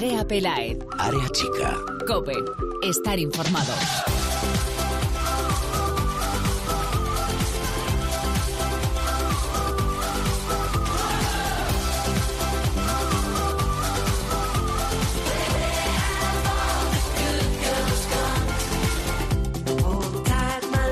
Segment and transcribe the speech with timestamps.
[0.00, 0.78] Andrea Pelaez.
[0.98, 1.76] Área chica.
[2.06, 2.32] Cope.
[2.82, 3.74] Estar informado.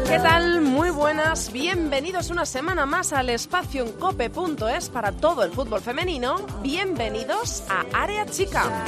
[0.06, 0.47] ¿Qué tal?
[1.08, 6.36] Buenas, bienvenidos una semana más al espacio en cope.es para todo el fútbol femenino.
[6.62, 8.84] Bienvenidos a Área Chica.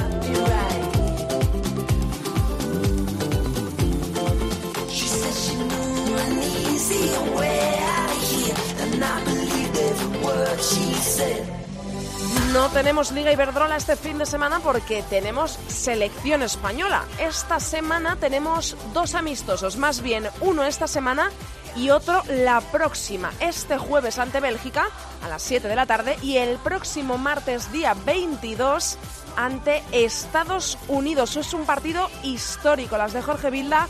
[12.52, 17.04] No tenemos Liga Iberdrola este fin de semana porque tenemos selección española.
[17.20, 21.30] Esta semana tenemos dos amistosos, más bien uno esta semana
[21.76, 24.86] y otro la próxima, este jueves ante Bélgica
[25.22, 28.98] a las 7 de la tarde y el próximo martes día 22
[29.36, 31.36] ante Estados Unidos.
[31.36, 32.98] Es un partido histórico.
[32.98, 33.86] Las de Jorge Vilda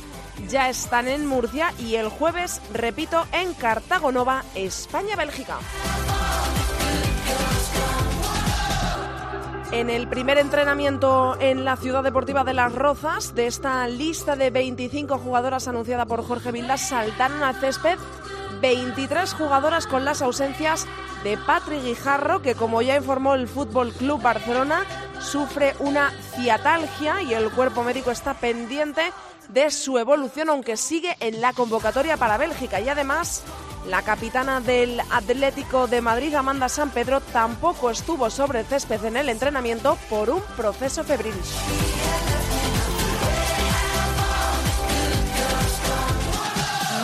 [0.49, 5.59] ya están en Murcia y el jueves, repito, en Cartagonova, España-Bélgica.
[9.73, 14.51] En el primer entrenamiento en la Ciudad Deportiva de Las Rozas, de esta lista de
[14.51, 17.97] 25 jugadoras anunciada por Jorge Vildas, saltaron al césped
[18.61, 20.89] 23 jugadoras con las ausencias
[21.23, 24.85] de Patrick Guijarro, que como ya informó el Fútbol Club Barcelona,
[25.21, 29.13] sufre una ciatalgia y el cuerpo médico está pendiente
[29.51, 32.81] de su evolución, aunque sigue en la convocatoria para Bélgica.
[32.81, 33.45] Y además,
[33.87, 39.29] la capitana del Atlético de Madrid, Amanda San Pedro, tampoco estuvo sobre césped en el
[39.29, 41.35] entrenamiento por un proceso febril.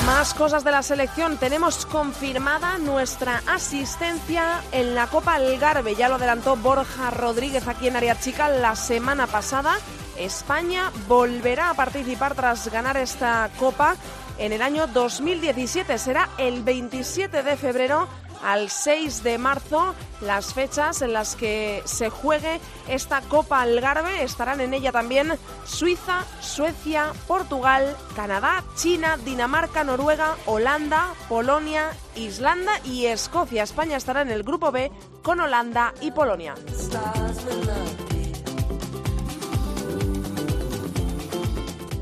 [0.06, 1.36] Más cosas de la selección.
[1.36, 5.96] Tenemos confirmada nuestra asistencia en la Copa Algarve.
[5.96, 9.78] Ya lo adelantó Borja Rodríguez aquí en Área Chica la semana pasada.
[10.16, 13.96] España volverá a participar tras ganar esta Copa
[14.38, 15.98] en el año 2017.
[15.98, 18.08] Será el 27 de febrero
[18.42, 24.22] al 6 de marzo las fechas en las que se juegue esta Copa Algarve.
[24.22, 25.32] Estarán en ella también
[25.64, 33.62] Suiza, Suecia, Portugal, Canadá, China, Dinamarca, Noruega, Holanda, Polonia, Islanda y Escocia.
[33.62, 34.90] España estará en el grupo B
[35.22, 36.54] con Holanda y Polonia.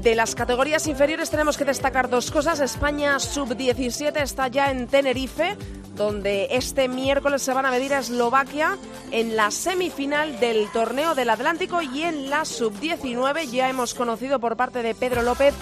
[0.04, 2.60] De las categorías inferiores tenemos que destacar dos cosas.
[2.60, 5.56] España sub-17 está ya en Tenerife,
[5.96, 8.76] donde este miércoles se van a medir a Eslovaquia
[9.12, 14.58] en la semifinal del torneo del Atlántico y en la sub-19 ya hemos conocido por
[14.58, 15.54] parte de Pedro López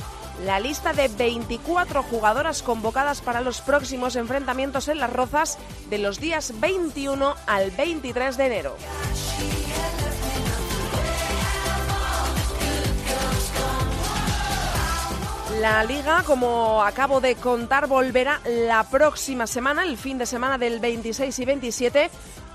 [0.45, 5.57] la lista de 24 jugadoras convocadas para los próximos enfrentamientos en las Rozas
[5.89, 8.77] de los días 21 al 23 de enero.
[15.63, 20.81] La liga, como acabo de contar, volverá la próxima semana, el fin de semana del
[20.81, 22.11] 26 y 27,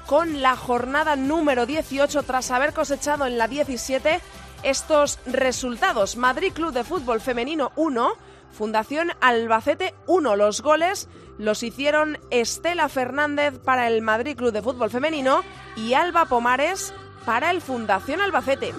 [0.06, 4.20] con la jornada número 18 tras haber cosechado en la 17
[4.64, 6.18] estos resultados.
[6.18, 8.12] Madrid Club de Fútbol Femenino 1,
[8.52, 10.36] Fundación Albacete 1.
[10.36, 11.08] Los goles
[11.38, 15.46] los hicieron Estela Fernández para el Madrid Club de Fútbol Femenino
[15.78, 16.94] y Alba Pomares
[17.26, 18.74] para el Fundación Albacete.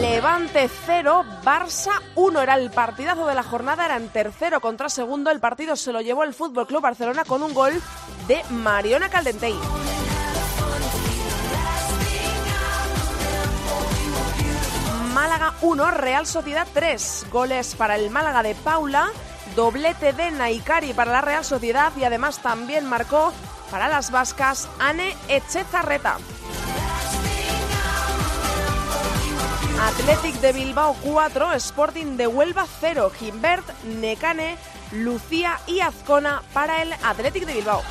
[0.00, 5.30] Levante 0, Barça 1 era el partidazo de la jornada, eran tercero contra segundo.
[5.30, 7.74] El partido se lo llevó el Fútbol Club Barcelona con un gol
[8.26, 9.54] de Mariona Caldentey.
[15.12, 17.26] Málaga 1, Real Sociedad 3.
[17.30, 19.10] Goles para el Málaga de Paula,
[19.54, 23.34] doblete de Naikari para la Real Sociedad y además también marcó
[23.70, 26.16] para las vascas Anne Echezarreta.
[29.82, 34.58] Athletic de Bilbao 4, Sporting de Huelva 0, Gimbert, Necane,
[34.92, 37.82] Lucía y Azcona para el Athletic de Bilbao.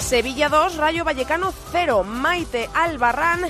[0.00, 3.42] Sevilla 2, Rayo Vallecano 0, Maite Albarrán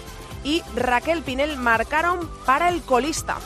[0.44, 3.38] y Raquel Pinel marcaron para el colista.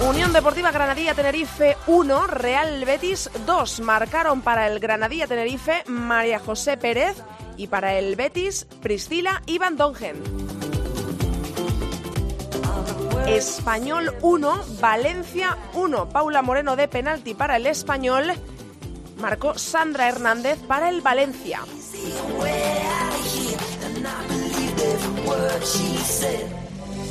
[0.00, 3.80] Unión Deportiva Granadilla Tenerife 1, Real Betis 2.
[3.80, 7.16] Marcaron para el Granadilla Tenerife María José Pérez
[7.56, 10.22] y para el Betis Priscila y Van Dongen.
[13.26, 16.08] Español 1, Valencia 1.
[16.10, 18.32] Paula Moreno de penalti para el Español.
[19.20, 21.62] Marcó Sandra Hernández para el Valencia.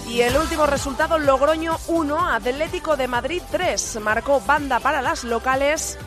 [0.07, 3.99] Y el último resultado, Logroño 1, Atlético de Madrid 3.
[4.01, 5.97] Marcó banda para las locales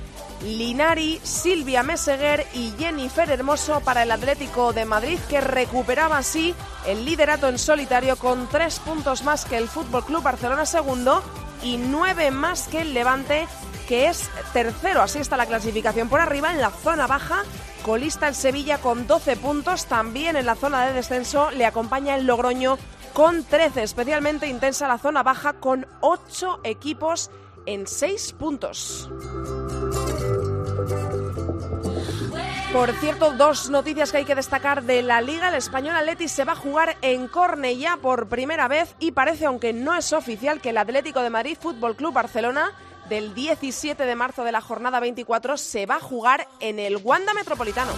[0.42, 6.54] Linari, Silvia Meseguer y Jennifer Hermoso para el Atlético de Madrid, que recuperaba así
[6.86, 11.22] el liderato en solitario con tres puntos más que el Fútbol Club Barcelona segundo
[11.62, 13.46] y nueve más que el Levante,
[13.86, 15.02] que es tercero.
[15.02, 17.42] Así está la clasificación por arriba en la zona baja.
[17.84, 19.86] Colista el Sevilla con 12 puntos.
[19.86, 22.78] También en la zona de descenso le acompaña el Logroño
[23.12, 23.82] con 13.
[23.82, 27.30] Especialmente intensa la zona baja con 8 equipos
[27.66, 29.10] en 6 puntos.
[32.72, 35.48] Por cierto, dos noticias que hay que destacar de la Liga.
[35.48, 39.72] El español Atleti se va a jugar en Cornellá por primera vez y parece, aunque
[39.72, 42.72] no es oficial, que el Atlético de Madrid Fútbol Club Barcelona
[43.08, 47.34] del 17 de marzo de la jornada 24 se va a jugar en el Wanda
[47.34, 47.90] Metropolitano.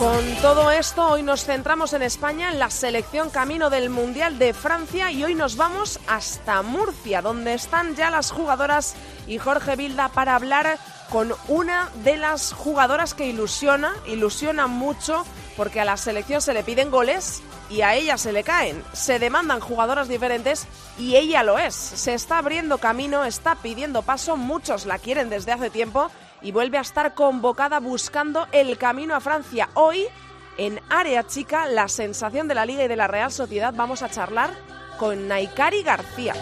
[0.00, 4.54] Con todo esto, hoy nos centramos en España, en la selección camino del Mundial de
[4.54, 8.94] Francia y hoy nos vamos hasta Murcia, donde están ya las jugadoras
[9.26, 10.78] y Jorge Vilda para hablar
[11.10, 16.62] con una de las jugadoras que ilusiona, ilusiona mucho porque a la selección se le
[16.62, 18.82] piden goles y a ella se le caen.
[18.94, 20.66] Se demandan jugadoras diferentes
[20.98, 21.74] y ella lo es.
[21.74, 26.10] Se está abriendo camino, está pidiendo paso, muchos la quieren desde hace tiempo
[26.42, 29.68] y vuelve a estar convocada buscando el camino a Francia.
[29.74, 30.06] Hoy,
[30.56, 34.10] en Área Chica, la sensación de la Liga y de la Real Sociedad, vamos a
[34.10, 34.50] charlar
[34.98, 36.34] con Naikari García.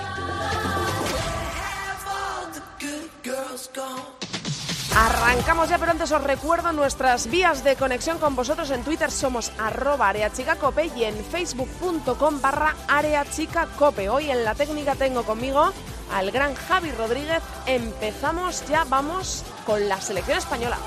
[4.96, 8.70] Arrancamos ya, pero antes os recuerdo nuestras vías de conexión con vosotros.
[8.70, 14.08] En Twitter somos arroba areachicacope y en facebook.com barra areachicacope.
[14.08, 15.72] Hoy en la técnica tengo conmigo
[16.12, 17.42] al gran Javi Rodríguez.
[17.66, 20.78] Empezamos ya, vamos con la selección española.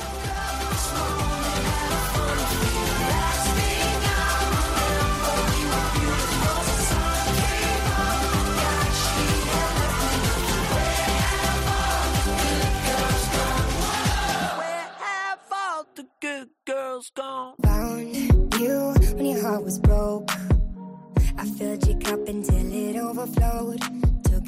[17.64, 18.16] Found
[18.60, 20.30] you when your heart was broke.
[21.38, 24.21] I filled your cup until it overflowed.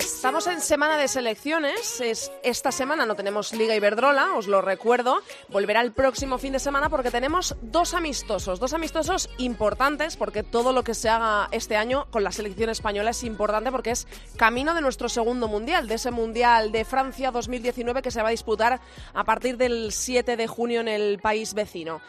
[0.00, 2.00] Estamos en semana de selecciones.
[2.00, 5.20] Es, esta semana no tenemos Liga Iberdrola, os lo recuerdo.
[5.48, 8.58] Volverá el próximo fin de semana porque tenemos dos amistosos.
[8.60, 13.10] Dos amistosos importantes porque todo lo que se haga este año con la selección española
[13.10, 18.00] es importante porque es camino de nuestro segundo mundial, de ese mundial de Francia 2019
[18.00, 18.80] que se va a disputar
[19.12, 22.00] a partir del 7 de junio en el país vecino.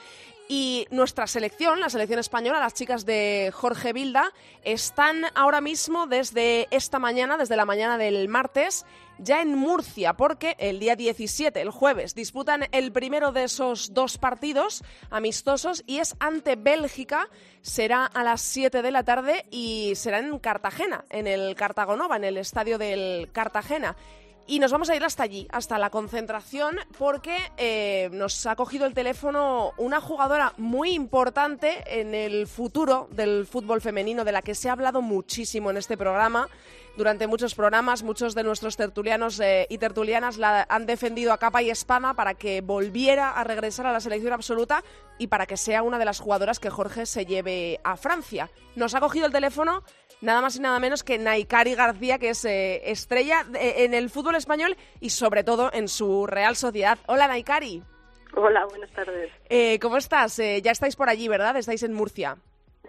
[0.54, 4.34] Y nuestra selección, la selección española, las chicas de Jorge Vilda,
[4.66, 8.86] están ahora mismo desde esta mañana, desde la mañana del martes,
[9.18, 14.18] ya en Murcia, porque el día 17, el jueves, disputan el primero de esos dos
[14.18, 17.30] partidos amistosos y es ante Bélgica.
[17.62, 22.26] Será a las 7 de la tarde y será en Cartagena, en el Cartagonova, en
[22.26, 23.96] el estadio del Cartagena.
[24.52, 28.86] Y nos vamos a ir hasta allí, hasta la concentración, porque eh, nos ha cogido
[28.86, 34.54] el teléfono una jugadora muy importante en el futuro del fútbol femenino, de la que
[34.54, 36.50] se ha hablado muchísimo en este programa.
[36.98, 41.62] Durante muchos programas, muchos de nuestros tertulianos eh, y tertulianas la han defendido a capa
[41.62, 44.84] y espada para que volviera a regresar a la selección absoluta
[45.18, 48.50] y para que sea una de las jugadoras que Jorge se lleve a Francia.
[48.76, 49.84] Nos ha cogido el teléfono
[50.22, 54.10] nada más y nada menos que Naikari García, que es eh, estrella de- en el
[54.10, 56.98] fútbol español y sobre todo en su Real Sociedad.
[57.08, 57.84] Hola Naikari,
[58.34, 59.30] Hola, buenas tardes.
[59.50, 60.40] Eh, ¿cómo estás?
[60.40, 61.58] Eh, ya estáis por allí, ¿verdad?
[61.58, 62.38] Estáis en Murcia.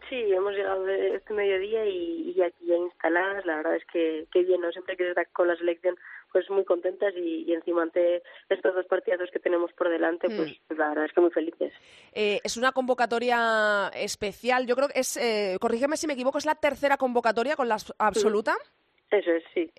[0.09, 3.45] Sí, hemos llegado este mediodía y, y aquí ya instaladas.
[3.45, 4.71] La verdad es que, que bien, ¿no?
[4.71, 5.97] Siempre que estar con la selección,
[6.33, 10.37] pues muy contentas y, y encima ante estos dos partidos que tenemos por delante, Mm.
[10.37, 11.73] pues la verdad es que muy felices.
[12.13, 14.67] Eh, es una convocatoria especial.
[14.67, 17.77] Yo creo que es, eh, corrígeme si me equivoco, es la tercera convocatoria con la
[17.77, 18.57] abs- absoluta.
[19.13, 19.71] Eso es, sí.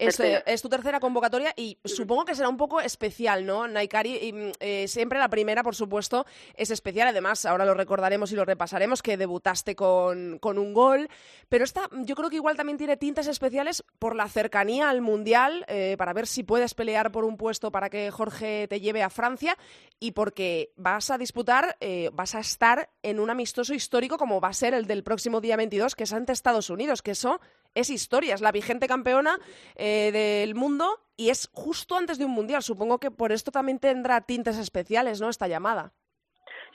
[0.45, 4.17] Es, tu tercera convocatoria y supongo que será un poco especial, ¿no, Naikari?
[4.21, 6.25] Y, mm, eh, siempre la primera, por supuesto,
[6.55, 7.07] es especial.
[7.07, 11.09] Además, ahora lo recordaremos y lo repasaremos, que debutaste con, con un gol.
[11.49, 15.65] Pero esta, yo creo que igual también tiene tintes especiales por la cercanía al Mundial,
[15.67, 19.09] eh, para ver si puedes pelear por un puesto para que Jorge te lleve a
[19.09, 19.57] Francia
[19.99, 24.49] y porque vas a disputar, eh, vas a estar en un amistoso histórico como va
[24.49, 27.39] a ser el del próximo día 22, que es ante Estados Unidos, que eso
[27.75, 29.39] es historia, es la vigente campeona
[29.75, 32.63] eh, del mundo y es justo antes de un mundial.
[32.63, 35.29] Supongo que por esto también tendrá tintes especiales, ¿no?
[35.29, 35.93] Esta llamada.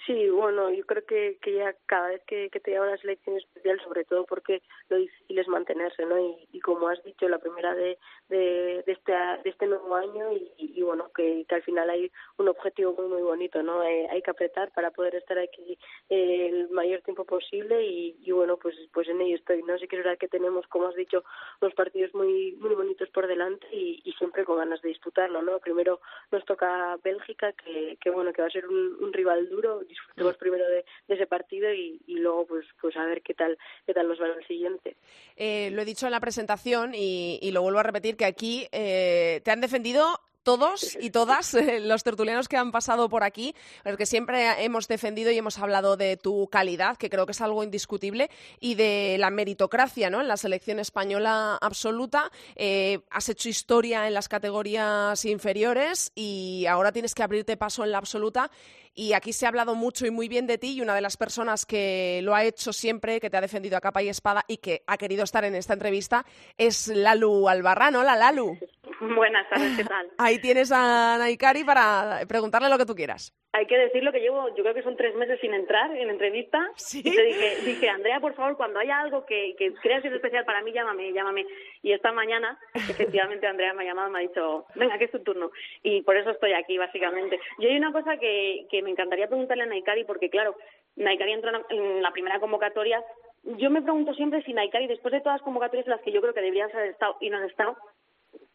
[0.06, 3.80] Sí, bueno, yo creo que, que ya cada vez que, te llama una selección especial,
[3.82, 6.16] sobre todo porque lo difícil es mantenerse, ¿no?
[6.52, 10.50] Y, como has dicho, la primera de, de, de, este, de este nuevo año y,
[10.56, 13.82] y bueno, que, que, al final hay un objetivo muy, muy bonito, ¿no?
[13.82, 15.78] Eh, hay que apretar para poder estar aquí
[16.08, 19.78] eh, el mayor tiempo posible y, bueno, pues pues en ello estoy, ¿no?
[19.78, 21.24] Sí que es verdad que tenemos, como has dicho,
[21.60, 25.60] unos partidos muy muy bonitos por delante y, siempre con ganas de disputarlo, ¿no?
[25.60, 26.00] Primero
[26.32, 30.66] nos toca Bélgica, que, que bueno, que va a ser un rival duro, disfrutemos primero
[30.66, 34.08] de, de ese partido y, y, luego pues pues a ver qué tal qué tal
[34.08, 34.96] nos va el siguiente.
[35.36, 38.68] Eh, lo he dicho en la presentación y, y lo vuelvo a repetir que aquí
[38.72, 43.54] eh, te han defendido todos y todas eh, los tertulianos que han pasado por aquí,
[43.84, 47.62] porque siempre hemos defendido y hemos hablado de tu calidad, que creo que es algo
[47.62, 50.22] indiscutible, y de la meritocracia ¿no?
[50.22, 52.32] en la selección española absoluta.
[52.56, 57.92] Eh, has hecho historia en las categorías inferiores y ahora tienes que abrirte paso en
[57.92, 58.50] la absoluta.
[58.94, 61.18] Y aquí se ha hablado mucho y muy bien de ti y una de las
[61.18, 64.56] personas que lo ha hecho siempre, que te ha defendido a capa y espada y
[64.56, 66.24] que ha querido estar en esta entrevista
[66.56, 67.96] es Lalu Albarrán.
[67.96, 68.58] Hola, Lalu.
[69.16, 70.08] Buenas tardes, ¿qué tal?
[70.18, 73.32] Ahí tienes a Naikari para preguntarle lo que tú quieras.
[73.52, 76.58] Hay que decirlo que llevo, yo creo que son tres meses sin entrar en entrevista.
[76.76, 77.00] ¿Sí?
[77.04, 80.14] Y te dije, dije, Andrea, por favor, cuando haya algo que, que creas que es
[80.14, 81.46] especial para mí, llámame, llámame.
[81.82, 85.20] Y esta mañana, efectivamente, Andrea me ha llamado, me ha dicho, venga, que es tu
[85.20, 85.50] turno.
[85.82, 87.40] Y por eso estoy aquí, básicamente.
[87.58, 90.56] Yo hay una cosa que, que me encantaría preguntarle a Naikari, porque claro,
[90.96, 93.02] Naikari entró en la primera convocatoria.
[93.44, 96.20] Yo me pregunto siempre si Naikari, después de todas las convocatorias en las que yo
[96.20, 97.76] creo que deberías haber estado y no has estado,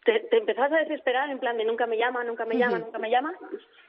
[0.05, 2.99] te, te empezabas a desesperar en plan de nunca me llama, nunca me llama, nunca
[2.99, 3.33] me llama.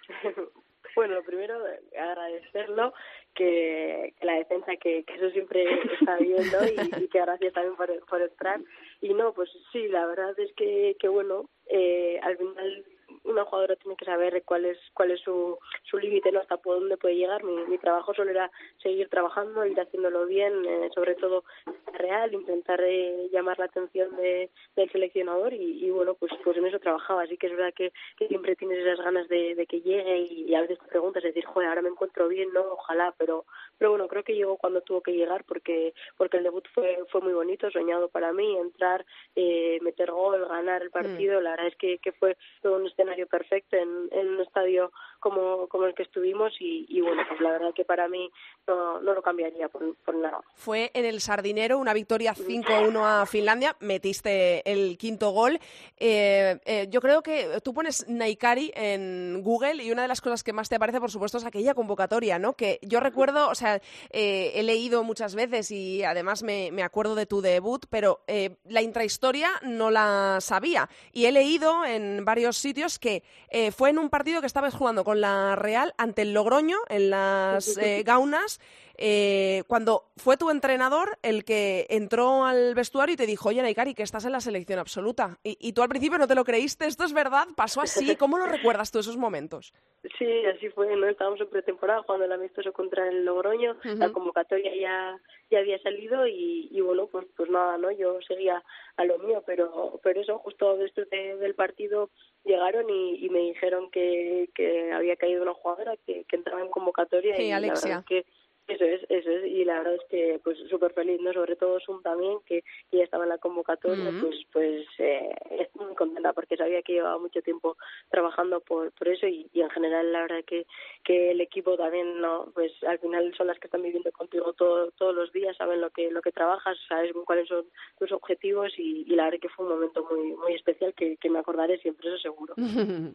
[0.94, 1.56] Bueno, primero
[1.98, 2.94] agradecerlo,
[3.34, 5.64] que, que la defensa, que, que, eso siempre
[6.00, 6.64] está bien, ¿no?
[6.64, 8.60] Y, y que gracias también por, por, entrar.
[9.00, 12.84] Y no, pues sí, la verdad es que, que bueno, eh, al final
[13.24, 16.40] una jugadora tiene que saber cuál es cuál es su, su límite, ¿no?
[16.40, 17.44] hasta por dónde puede llegar.
[17.44, 18.50] Mi, mi trabajo solo era
[18.82, 21.44] seguir trabajando, ir haciéndolo bien, eh, sobre todo
[21.92, 26.66] real, intentar eh, llamar la atención de, del seleccionador y, y, bueno, pues pues en
[26.66, 27.22] eso trabajaba.
[27.22, 30.50] Así que es verdad que, que siempre tienes esas ganas de, de que llegue y,
[30.50, 32.62] y, a veces te preguntas, es decir, joder, ahora me encuentro bien, ¿no?
[32.72, 33.44] Ojalá, pero
[33.78, 37.20] pero bueno, creo que llegó cuando tuvo que llegar porque porque el debut fue fue
[37.20, 39.04] muy bonito, soñado para mí, entrar,
[39.36, 41.42] eh, meter gol, ganar el partido, mm.
[41.42, 44.90] la verdad es que, que fue un escenario perfecto en, en un estadio
[45.24, 48.30] como, como el que estuvimos y, y, bueno, pues la verdad que para mí
[48.66, 50.42] no, no lo cambiaría por, por nada.
[50.54, 55.58] Fue en el Sardinero una victoria 5-1 a Finlandia, metiste el quinto gol.
[55.96, 60.44] Eh, eh, yo creo que tú pones Naikari en Google y una de las cosas
[60.44, 62.52] que más te aparece, por supuesto, es aquella convocatoria, ¿no?
[62.52, 63.80] Que yo recuerdo, o sea,
[64.10, 68.20] eh, he leído muchas veces y además me, me acuerdo de tu debut, pero
[68.64, 70.90] la intrahistoria no la sabía.
[71.12, 75.04] Y he leído en varios sitios que eh, fue en un partido que estabas jugando
[75.04, 78.60] con la Real ante el Logroño en las eh, Gaunas.
[78.96, 83.94] Eh, cuando fue tu entrenador el que entró al vestuario y te dijo, oye, Naikari,
[83.94, 85.38] que estás en la selección absoluta.
[85.42, 87.46] Y, y, tú al principio no te lo creíste, ¿esto es verdad?
[87.56, 88.16] ¿Pasó así?
[88.16, 89.72] ¿Cómo lo recuerdas tú esos momentos?
[90.18, 91.06] Sí, así fue, ¿no?
[91.06, 93.96] Estábamos en pretemporada jugando el amistoso contra el Logroño, uh -huh.
[93.96, 95.18] la convocatoria ya,
[95.50, 97.90] ya había salido y, y, bueno, pues pues nada, ¿no?
[97.90, 98.62] Yo seguía
[98.96, 102.10] a lo mío, pero pero eso, justo después de, del partido
[102.44, 106.68] llegaron y, y, me dijeron que, que había caído una jugadora que, que entraba en
[106.70, 107.88] convocatoria sí, y Alexia.
[107.88, 110.92] la verdad es que eso es, eso es, y la verdad es que pues súper
[110.92, 111.32] feliz, ¿no?
[111.32, 114.20] Sobre todo Sum también, que, que ya estaba en la convocatoria, uh -huh.
[114.22, 117.76] pues pues eh, estoy muy contenta porque sabía que llevaba mucho tiempo
[118.10, 120.66] trabajando por, por eso y, y en general la verdad que,
[121.04, 122.50] que el equipo también, ¿no?
[122.54, 125.90] Pues al final son las que están viviendo contigo todo, todos los días, saben lo
[125.90, 127.64] que lo que trabajas, sabes cuáles son
[127.98, 131.30] tus objetivos y, y la verdad que fue un momento muy muy especial que, que
[131.30, 132.54] me acordaré siempre, eso seguro.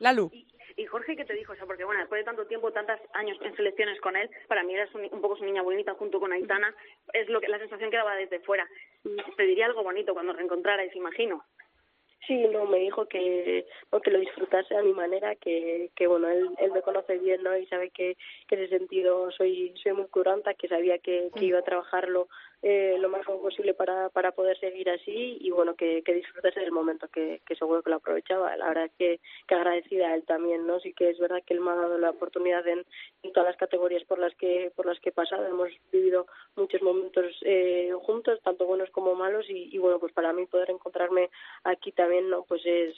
[0.00, 0.30] Lalu.
[0.32, 0.46] Y,
[0.78, 1.52] y Jorge, ¿qué te dijo?
[1.52, 4.62] O sea, porque bueno, después de tanto tiempo, tantos años en selecciones con él, para
[4.62, 6.72] mí eres un, un poco su niña bonita junto con Aitana,
[7.12, 8.66] es lo que la sensación que daba desde fuera.
[9.36, 11.44] Te diría algo bonito cuando reencontrarais, imagino.
[12.28, 16.28] Sí, no, me dijo que, no, que lo disfrutase a mi manera, que, que bueno,
[16.28, 17.56] él, él me conoce bien, ¿no?
[17.56, 18.16] Y sabe que,
[18.46, 22.28] que en ese sentido soy, soy muy curanta, que sabía que, que iba a trabajarlo
[22.62, 26.72] eh, lo más posible para, para poder seguir así y bueno, que, que disfrutase del
[26.72, 28.56] momento, que, que seguro que lo aprovechaba.
[28.56, 30.80] La verdad es que, que agradecida a él también, ¿no?
[30.80, 32.84] Sí que es verdad que él me ha dado la oportunidad en,
[33.22, 35.46] en todas las categorías por las que por las que he pasado.
[35.46, 40.46] Hemos vivido muchos momentos eh, juntos, tanto buenos como malos y, bueno, pues para mí
[40.46, 41.30] poder encontrarme
[41.64, 42.44] aquí también, ¿no?
[42.44, 42.94] Pues es,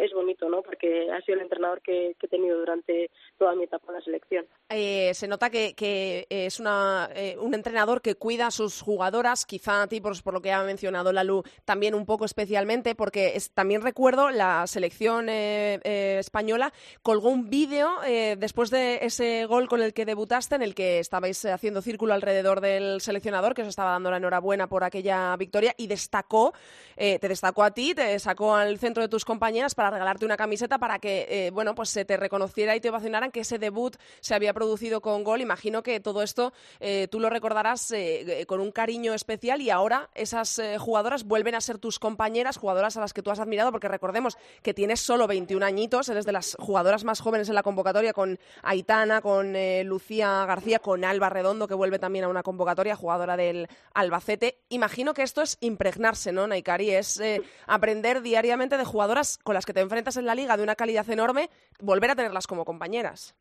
[0.00, 0.62] es bonito, ¿no?
[0.62, 4.46] Porque ha sido el entrenador que, he tenido durante toda mi etapa en la selección.
[4.70, 9.82] Eh, se nota que, que es una, eh, un entrenador que cuida sus jugadoras, quizá
[9.82, 14.30] a ti, por, lo que ha mencionado Lalu, también un poco especialmente, porque también recuerdo
[14.30, 16.72] la selección eh, española
[17.02, 17.90] colgó un vídeo
[18.36, 22.60] después de ese gol con el que debutaste, en el que estabais haciendo círculo alrededor
[22.60, 26.54] del seleccionador, que os estaba dando la enhorabuena por aquella victoria, y destacó,
[26.96, 30.78] te destacó a ti, te sacó al centro de tus compañeras para regalarte una camiseta
[30.78, 34.52] para que, bueno, pues se te reconociera y te ovacionaran que ese debut se había
[34.52, 35.40] producido con gol.
[35.40, 39.70] Imagino que todo esto eh, tú lo recordarás eh, eh, con un cariño especial y
[39.70, 43.70] ahora esas jugadoras vuelven a ser tus compañeras, jugadoras a las que tú has admirado,
[43.70, 47.62] porque recordemos que tienes solo 21 añitos, eres de las jugadoras más jóvenes en la
[47.62, 52.96] convocatoria con Aitana, con Lucía García, con Alba Redondo, que vuelve también a una convocatoria,
[52.96, 54.58] jugadora del Albacete.
[54.68, 56.90] Imagino que esto es impregnarse, ¿no, Naikari?
[56.90, 57.20] Es
[57.66, 61.08] aprender diariamente de jugadoras con las que te enfrentas en la liga de una calidad
[61.08, 61.50] enorme,
[61.80, 63.34] volver a tenerlas como compañeras.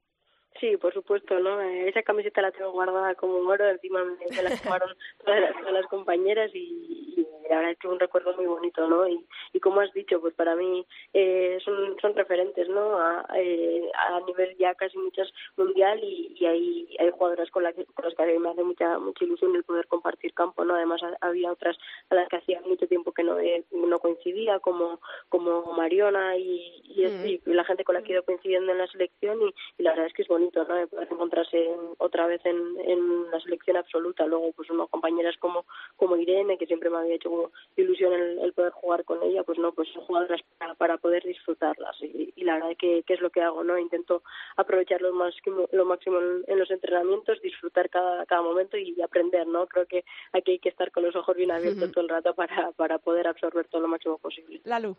[0.60, 1.62] Sí, por supuesto, ¿no?
[1.62, 5.58] Eh, esa camiseta la tengo guardada como un oro, encima me, la tomaron todas las,
[5.58, 9.08] todas las compañeras y, la verdad es que un recuerdo muy bonito, ¿no?
[9.08, 12.98] Y, y como has dicho, pues para mí eh, son, son referentes, ¿no?
[12.98, 17.76] A, eh, a nivel ya casi muchas mundial y, y hay, hay jugadoras con, las
[17.76, 20.76] que, con las que me hace mucha, mucha ilusión el poder compartir campo, ¿no?
[20.76, 21.78] Además había otras
[22.10, 23.38] a las que hacía mucho tiempo que no,
[23.72, 27.26] no coincidía, como, como Mariona y, y, mm.
[27.26, 29.92] y, la gente con la que he ido coincidiendo en la selección y, y la
[29.92, 30.76] verdad es que es bonito, ¿no?
[30.76, 34.26] De poder encontrarse otra vez en, en la selección absoluta.
[34.26, 38.72] Luego, pues unas compañeras como, como Irene, que siempre me había hecho ilusión el, poder
[38.72, 40.42] jugar con ella, pues no, pues son jugadoras
[40.78, 43.78] para, poder disfrutarlas y, la verdad que, que, es lo que hago, ¿no?
[43.78, 44.24] Intento
[44.58, 49.68] aprovechar lo máximo, lo máximo en, los entrenamientos, disfrutar cada, cada momento y aprender, ¿no?
[49.68, 52.72] Creo que aquí hay que estar con los ojos bien abiertos todo el rato para,
[52.74, 54.62] para poder absorber todo lo máximo posible.
[54.66, 54.98] La luz.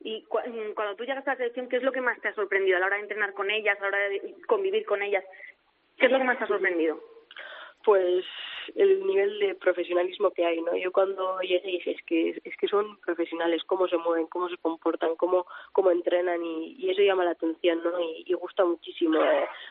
[0.00, 2.34] Y mm, cuando tú llegas a la selección, ¿qué es lo que más te ha
[2.34, 5.24] sorprendido a la hora de entrenar con ellas, a la hora de convivir con ellas?
[5.96, 7.00] ¿Qué es lo que más te ha sorprendido?
[7.84, 8.24] Pues
[8.74, 10.76] el nivel de profesionalismo que hay, ¿no?
[10.76, 14.56] Yo cuando llegué dije, es que, es que son profesionales, cómo se mueven, cómo se
[14.58, 18.00] comportan, cómo, cómo entrenan y, y eso llama la atención, ¿no?
[18.00, 19.18] Y, y gusta muchísimo.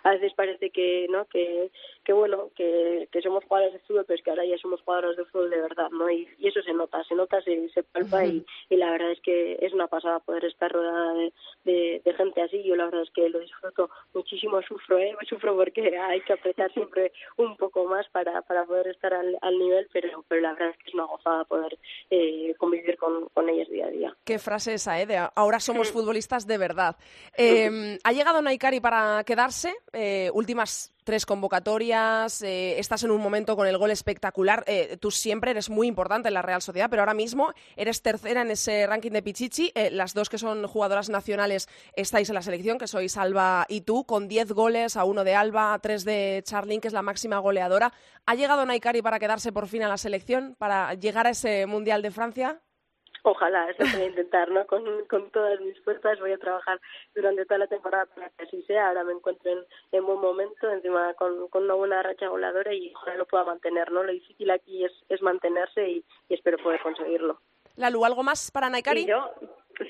[0.03, 1.25] A veces parece que, ¿no?
[1.25, 1.71] Que,
[2.03, 5.17] que bueno, que, que somos jugadores de fútbol, pero es que ahora ya somos jugadores
[5.17, 6.09] de fútbol de verdad, ¿no?
[6.09, 9.21] Y, y eso se nota, se nota, se, se palpa y, y la verdad es
[9.21, 11.33] que es una pasada poder estar rodeada de,
[11.63, 12.63] de, de gente así.
[12.63, 15.15] Yo la verdad es que lo disfruto muchísimo, sufro, ¿eh?
[15.33, 19.57] Sufro porque hay que apretar siempre un poco más para, para poder estar al, al
[19.57, 21.77] nivel, pero, pero la verdad es que es una gozada poder
[22.09, 24.17] eh, convivir con, con ellas día a día.
[24.23, 25.05] Qué frase esa, ¿eh?
[25.05, 26.95] De ahora somos futbolistas de verdad.
[27.37, 29.73] Eh, ha llegado Naikari para quedarse.
[29.91, 34.63] Eh, últimas tres convocatorias, eh, estás en un momento con el gol espectacular.
[34.67, 38.41] Eh, tú siempre eres muy importante en la Real Sociedad, pero ahora mismo eres tercera
[38.41, 39.71] en ese ranking de Pichichi.
[39.75, 43.81] Eh, las dos que son jugadoras nacionales estáis en la selección, que sois Alba y
[43.81, 47.01] tú, con diez goles, a uno de Alba, a tres de Charlín, que es la
[47.01, 47.93] máxima goleadora.
[48.25, 52.01] ¿Ha llegado Naikari para quedarse por fin a la selección, para llegar a ese Mundial
[52.01, 52.61] de Francia?
[53.23, 54.67] Ojalá, eso voy a intentar, ¿no?
[54.67, 56.79] Con, con todas mis fuerzas voy a trabajar
[57.15, 58.89] durante toda la temporada para que así sea.
[58.89, 59.59] Ahora me encuentro en,
[59.93, 63.91] en buen momento, encima con, con una buena racha goleadora y ojalá lo pueda mantener,
[63.91, 64.03] ¿no?
[64.03, 67.39] Lo difícil aquí es, es mantenerse y, y espero poder conseguirlo.
[67.77, 69.05] Lalu, ¿algo más para Naikari?
[69.05, 69.33] yo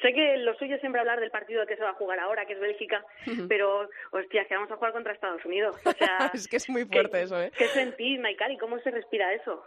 [0.02, 2.46] sé que lo suyo es siempre hablar del partido que se va a jugar ahora,
[2.46, 3.04] que es Bélgica,
[3.50, 5.76] pero, hostia, que vamos a jugar contra Estados Unidos.
[5.86, 7.52] O sea, es que es muy fuerte eso, ¿eh?
[7.58, 8.58] ¿Qué sentís, Naikari?
[8.58, 9.64] ¿Cómo se respira eso?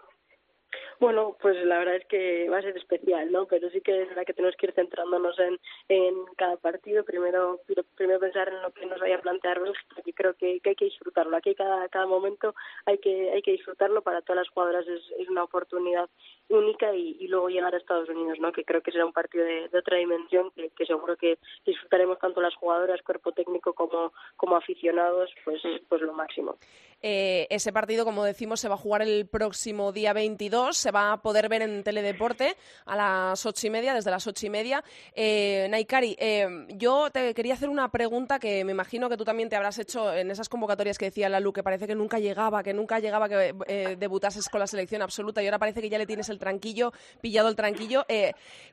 [0.98, 3.46] Bueno, pues la verdad es que va a ser especial, ¿no?
[3.46, 5.58] Pero sí que es verdad que tenemos que ir centrándonos en,
[5.88, 7.04] en cada partido.
[7.04, 7.60] Primero,
[7.96, 10.76] primero pensar en lo que nos vaya a plantear Bélgica, que creo que, que hay
[10.76, 11.36] que disfrutarlo.
[11.36, 12.54] Aquí cada, cada momento
[12.86, 14.02] hay que, hay que disfrutarlo.
[14.02, 16.08] Para todas las jugadoras es, es una oportunidad
[16.48, 18.52] única y, y, luego llegar a Estados Unidos, ¿no?
[18.52, 22.18] Que creo que será un partido de, de otra dimensión que, que, seguro que disfrutaremos
[22.18, 26.56] tanto las jugadoras, cuerpo técnico como, como aficionados, pues, pues lo máximo.
[27.02, 30.76] Eh, ese partido, como decimos, se va a jugar el próximo día 22.
[30.76, 32.56] Se va a poder ver en Teledeporte
[32.86, 34.82] a las ocho y media, desde las ocho y media.
[35.14, 39.48] Eh, Naikari, eh, yo te quería hacer una pregunta que me imagino que tú también
[39.48, 42.72] te habrás hecho en esas convocatorias que decía Lalu, que parece que nunca llegaba, que
[42.72, 46.06] nunca llegaba que eh, debutases con la selección absoluta y ahora parece que ya le
[46.06, 48.04] tienes el tranquillo, pillado el tranquillo.
[48.08, 48.32] Eh,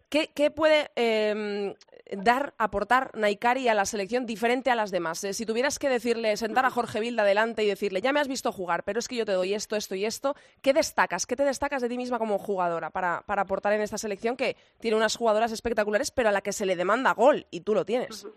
[0.09, 1.75] ¿qué, ¿qué, puede eh,
[2.11, 5.23] dar, aportar Naikari a la selección diferente a las demás?
[5.23, 8.27] Eh, si tuvieras que decirle, sentar a Jorge Vilda delante y decirle, ya me has
[8.27, 11.25] visto jugar, pero es que yo te doy esto, esto y esto, ¿qué destacas?
[11.25, 14.55] ¿Qué te destacas de ti misma como jugadora para, para aportar en esta selección que
[14.79, 17.85] tiene unas jugadoras espectaculares, pero a la que se le demanda gol y tú lo
[17.85, 18.27] tienes?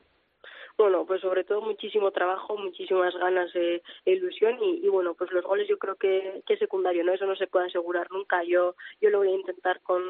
[0.79, 5.69] Bueno, pues sobre todo muchísimo trabajo, muchísimas ganas e ilusión y, bueno, pues los goles
[5.69, 7.13] yo creo que, que es secundario, ¿no?
[7.13, 8.43] Eso no se puede asegurar nunca.
[8.45, 10.03] Yo yo lo voy a intentar con,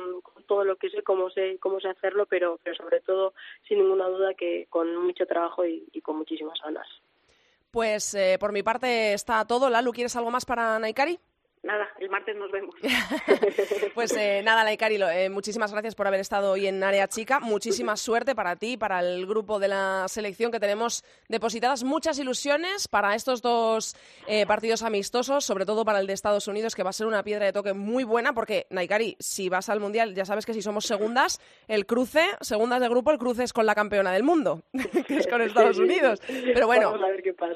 [0.47, 3.35] todo lo que sé, cómo sé cómo sé hacerlo, pero, pero sobre todo,
[3.69, 6.87] sin ninguna duda, que con mucho trabajo y, con muchísimas ganas.
[7.71, 9.69] Pues eh, por mi parte está todo.
[9.69, 11.19] Lalu, ¿quieres algo más para Naikari?
[11.67, 12.75] Nada, el martes nos vemos.
[13.95, 17.41] pues eh, nada, Laikari, eh, muchísimas gracias por haber estado hoy en Área Chica.
[17.41, 21.83] Muchísima suerte para ti, para el grupo de la selección que tenemos depositadas.
[21.85, 26.75] Muchas ilusiones para estos dos eh, partidos amistosos, sobre todo para el de Estados Unidos,
[26.75, 29.81] que va a ser una piedra de toque muy buena, porque, Naikari, si vas al
[29.81, 33.53] Mundial, ya sabes que si somos segundas, el cruce, segundas de grupo, el cruce es
[33.53, 34.63] con la campeona del mundo,
[35.07, 36.23] que es con Estados Unidos.
[36.27, 36.95] Pero bueno,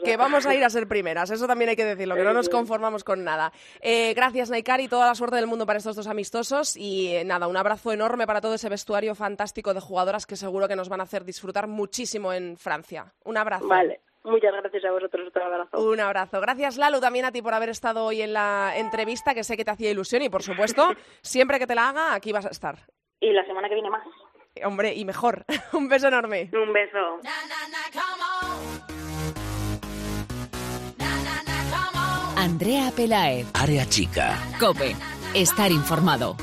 [0.04, 2.48] que vamos a ir a ser primeras, eso también hay que decirlo, que no nos
[2.48, 3.52] conformamos con nada.
[3.80, 7.48] Eh, gracias, Naikari, toda la suerte del mundo para estos dos amistosos y eh, nada,
[7.48, 11.00] un abrazo enorme para todo ese vestuario fantástico de jugadoras que seguro que nos van
[11.00, 13.12] a hacer disfrutar muchísimo en Francia.
[13.24, 13.66] Un abrazo.
[13.66, 14.00] Vale.
[14.22, 15.80] Muchas gracias a vosotros, otro abrazo.
[15.80, 16.40] Un abrazo.
[16.40, 19.64] Gracias, Lalu, también a ti por haber estado hoy en la entrevista, que sé que
[19.64, 20.90] te hacía ilusión y, por supuesto,
[21.22, 22.76] siempre que te la haga, aquí vas a estar.
[23.18, 24.06] Y la semana que viene más.
[24.64, 25.44] Hombre, y mejor.
[25.72, 26.50] Un beso enorme.
[26.52, 27.20] Un beso.
[32.40, 33.48] Andrea Pelaez.
[33.52, 34.34] Área chica.
[34.58, 34.96] Cope.
[35.34, 36.36] Estar informado.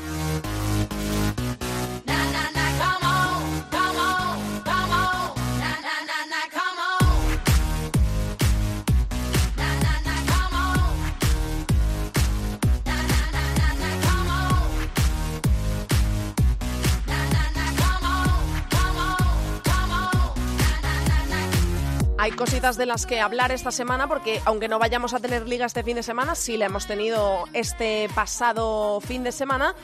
[22.38, 25.82] Cositas de las que hablar esta semana porque aunque no vayamos a tener liga este
[25.82, 29.74] fin de semana, sí la hemos tenido este pasado fin de semana.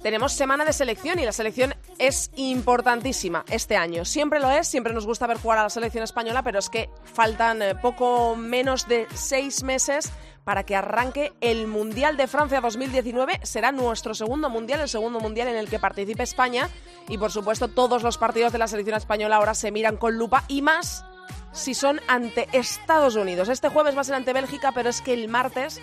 [0.00, 4.04] Tenemos semana de selección y la selección es importantísima este año.
[4.04, 6.88] Siempre lo es, siempre nos gusta ver jugar a la selección española, pero es que
[7.02, 10.12] faltan eh, poco menos de seis meses
[10.44, 13.40] para que arranque el Mundial de Francia 2019.
[13.42, 16.68] Será nuestro segundo Mundial, el segundo Mundial en el que participe España.
[17.08, 20.44] Y por supuesto todos los partidos de la selección española ahora se miran con lupa
[20.46, 21.04] y más
[21.52, 23.48] si son ante Estados Unidos.
[23.48, 25.80] Este jueves va a ser ante Bélgica, pero es que el martes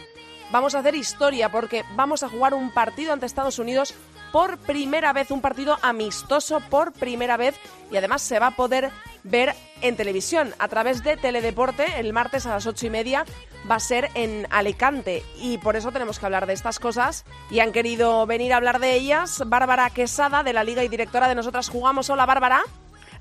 [0.52, 3.94] vamos a hacer historia porque vamos a jugar un partido ante Estados Unidos
[4.32, 7.56] por primera vez, un partido amistoso por primera vez
[7.92, 8.90] y además se va a poder
[9.24, 13.26] ver en televisión a través de Teledeporte el martes a las ocho y media
[13.70, 17.60] va a ser en Alicante y por eso tenemos que hablar de estas cosas y
[17.60, 21.36] han querido venir a hablar de ellas Bárbara Quesada de la Liga y directora de
[21.36, 22.10] Nosotras Jugamos.
[22.10, 22.62] Hola Bárbara.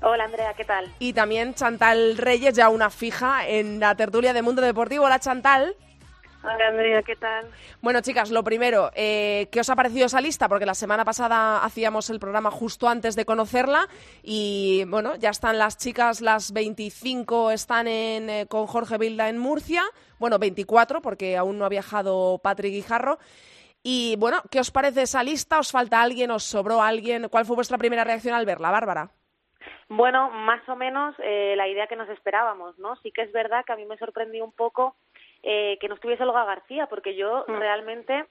[0.03, 0.91] Hola Andrea, ¿qué tal?
[0.97, 5.05] Y también Chantal Reyes, ya una fija en la tertulia de Mundo Deportivo.
[5.05, 5.75] Hola Chantal.
[6.43, 7.45] Hola Andrea, ¿qué tal?
[7.83, 10.49] Bueno, chicas, lo primero, eh, ¿qué os ha parecido esa lista?
[10.49, 13.87] Porque la semana pasada hacíamos el programa justo antes de conocerla
[14.23, 19.37] y, bueno, ya están las chicas, las 25 están en, eh, con Jorge Vilda en
[19.37, 19.83] Murcia,
[20.17, 23.19] bueno, 24 porque aún no ha viajado Patrick Guijarro.
[23.83, 25.59] Y, bueno, ¿qué os parece esa lista?
[25.59, 26.31] ¿Os falta alguien?
[26.31, 27.29] ¿Os sobró alguien?
[27.29, 29.11] ¿Cuál fue vuestra primera reacción al verla, Bárbara?
[29.93, 32.95] Bueno, más o menos eh, la idea que nos esperábamos, ¿no?
[32.97, 34.95] Sí que es verdad que a mí me sorprendió un poco
[35.43, 37.57] eh, que no estuviese Olga García, porque yo mm.
[37.57, 38.25] realmente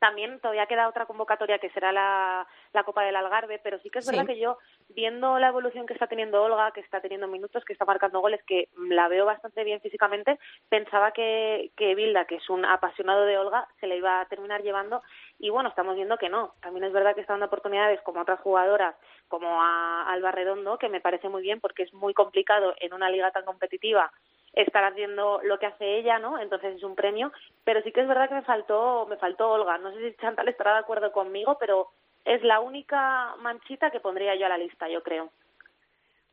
[0.00, 4.00] también todavía queda otra convocatoria que será la, la Copa del Algarve, pero sí que
[4.00, 4.58] es verdad que yo,
[4.88, 8.42] viendo la evolución que está teniendo Olga, que está teniendo minutos, que está marcando goles,
[8.44, 10.38] que la veo bastante bien físicamente,
[10.70, 14.62] pensaba que, que Bilda, que es un apasionado de Olga, se le iba a terminar
[14.62, 15.02] llevando
[15.38, 16.54] y bueno, estamos viendo que no.
[16.62, 18.96] También es verdad que está dando oportunidades como otras jugadoras,
[19.28, 23.10] como a Alba Redondo, que me parece muy bien porque es muy complicado en una
[23.10, 24.10] liga tan competitiva
[24.52, 26.38] estar haciendo lo que hace ella, ¿no?
[26.38, 27.32] Entonces es un premio,
[27.64, 29.78] pero sí que es verdad que me faltó, me faltó Olga.
[29.78, 31.88] No sé si Chantal estará de acuerdo conmigo, pero
[32.24, 35.30] es la única manchita que pondría yo a la lista, yo creo.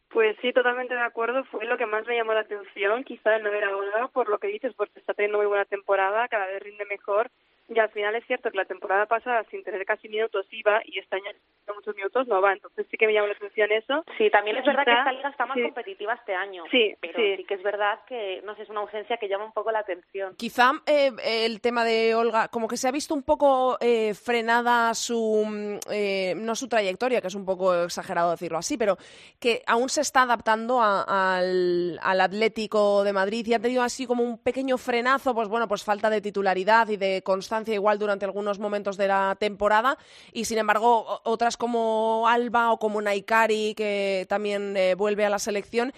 [0.09, 1.43] Pues sí, totalmente de acuerdo.
[1.45, 4.29] Fue lo que más me llamó la atención, quizá el no ver a Olga, por
[4.29, 7.29] lo que dices, porque está teniendo muy buena temporada, cada vez rinde mejor
[7.69, 10.99] y al final es cierto que la temporada pasada, sin tener casi minutos, iba y
[10.99, 11.31] este año
[11.75, 12.53] muchos minutos no va.
[12.53, 14.05] Entonces sí que me llama la atención eso.
[14.17, 16.63] Sí, también es verdad que esta liga está más competitiva este año.
[16.71, 17.43] Sí, pero sí.
[17.43, 20.35] que es verdad que, no sé, es una ausencia que llama un poco la atención.
[20.37, 24.93] Quizá eh, el tema de Olga, como que se ha visto un poco eh, frenada
[24.93, 28.97] su, mm, eh, no su trayectoria, que es un poco exagerado decirlo así, pero
[29.39, 34.23] que aún se está adaptando al, al Atlético de Madrid y ha tenido así como
[34.23, 38.59] un pequeño frenazo, pues bueno, pues falta de titularidad y de constancia igual durante algunos
[38.59, 39.97] momentos de la temporada
[40.33, 45.39] y sin embargo otras como Alba o como Naikari que también eh, vuelve a la
[45.39, 45.93] selección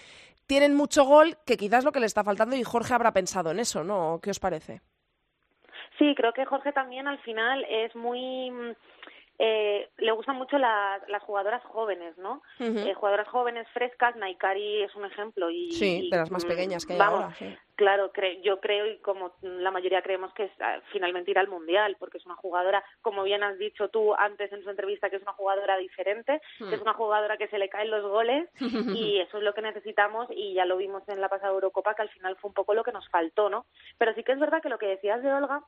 [0.47, 3.59] tienen mucho gol que quizás lo que le está faltando y Jorge habrá pensado en
[3.59, 4.19] eso, ¿no?
[4.21, 4.81] ¿Qué os parece?
[5.99, 8.51] Sí, creo que Jorge también al final es muy
[9.41, 12.43] eh, le gustan mucho las, las jugadoras jóvenes, ¿no?
[12.60, 15.49] Eh, jugadoras jóvenes, frescas, Naikari es un ejemplo.
[15.49, 17.36] Y, sí, de las más pequeñas que hay vamos, ahora.
[17.36, 17.58] Sí.
[17.75, 18.12] Claro,
[18.43, 22.17] yo creo y como la mayoría creemos que es ah, finalmente ir al Mundial, porque
[22.17, 25.32] es una jugadora, como bien has dicho tú antes en su entrevista, que es una
[25.32, 26.82] jugadora diferente, que es Hmm.
[26.82, 28.49] una jugadora que se le caen los goles
[29.02, 32.02] y eso es lo que necesitamos y ya lo vimos en la pasada Eurocopa, que
[32.02, 33.65] al final fue un poco lo que nos faltó, ¿no?
[33.97, 35.63] Pero sí que es verdad que lo que decías de Olga mm,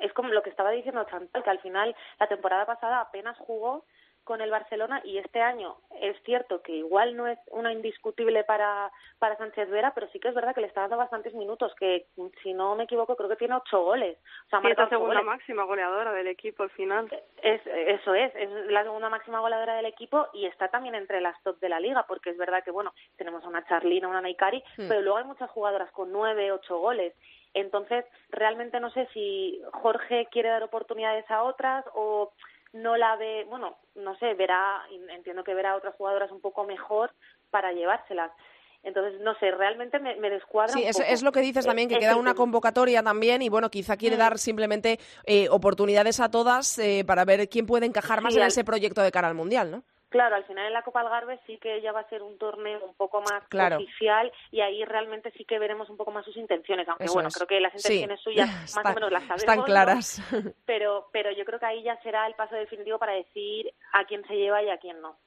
[0.00, 3.84] es como lo que estaba diciendo Chantal, que al final la temporada pasada apenas jugó
[4.24, 8.90] con el Barcelona y este año es cierto que igual no es una indiscutible para,
[9.18, 12.06] para Sánchez Vera, pero sí que es verdad que le está dando bastantes minutos, que
[12.42, 14.16] si no me equivoco creo que tiene ocho goles.
[14.46, 15.26] O sea, Sí, es la segunda goles.
[15.26, 17.06] máxima goleadora del equipo al final.
[17.42, 21.38] Es, eso es, es la segunda máxima goleadora del equipo y está también entre las
[21.42, 24.64] top de la liga, porque es verdad que, bueno, tenemos a una Charlina, una Naikari,
[24.78, 24.88] Hmm.
[24.88, 27.12] pero luego hay muchas jugadoras con nueve, ocho goles.
[27.54, 32.32] Entonces, realmente no sé si Jorge quiere dar oportunidades a otras o
[32.72, 36.64] no la ve, bueno, no sé, verá, entiendo que verá a otras jugadoras un poco
[36.64, 37.12] mejor
[37.50, 38.32] para llevárselas.
[38.82, 41.08] Entonces, no sé, realmente me, me descuadra Sí, un es, poco.
[41.08, 44.16] es lo que dices también, que es queda una convocatoria también y bueno, quizá quiere
[44.16, 44.18] Mm.
[44.18, 48.42] dar simplemente eh, oportunidades a todas eh, para ver quién puede encajar más Sí, en
[48.42, 49.84] al- ese proyecto de cara al Mundial, ¿no?
[50.14, 52.78] Claro, al final en la Copa Algarve sí que ya va a ser un torneo
[52.86, 53.78] un poco más Claro.
[53.78, 57.30] oficial y ahí realmente sí que veremos un poco más sus intenciones, aunque Eso bueno,
[57.30, 57.34] es.
[57.34, 57.78] creo que las Sí.
[57.78, 58.46] intenciones suyas
[58.76, 59.64] más Está- o menos las sabemos, Están ¿no?
[59.64, 60.20] claras.
[60.66, 64.24] pero pero yo creo que ahí ya será el paso definitivo para decir a quién
[64.28, 65.18] se lleva y a quién no.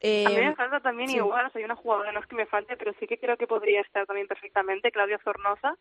[0.00, 1.16] Eh, A mí me falta también sí.
[1.16, 3.36] igual, o sea, hay una jugadora, no es que me falte, pero sí que creo
[3.36, 5.76] que podría estar también perfectamente, Claudia Zornoza,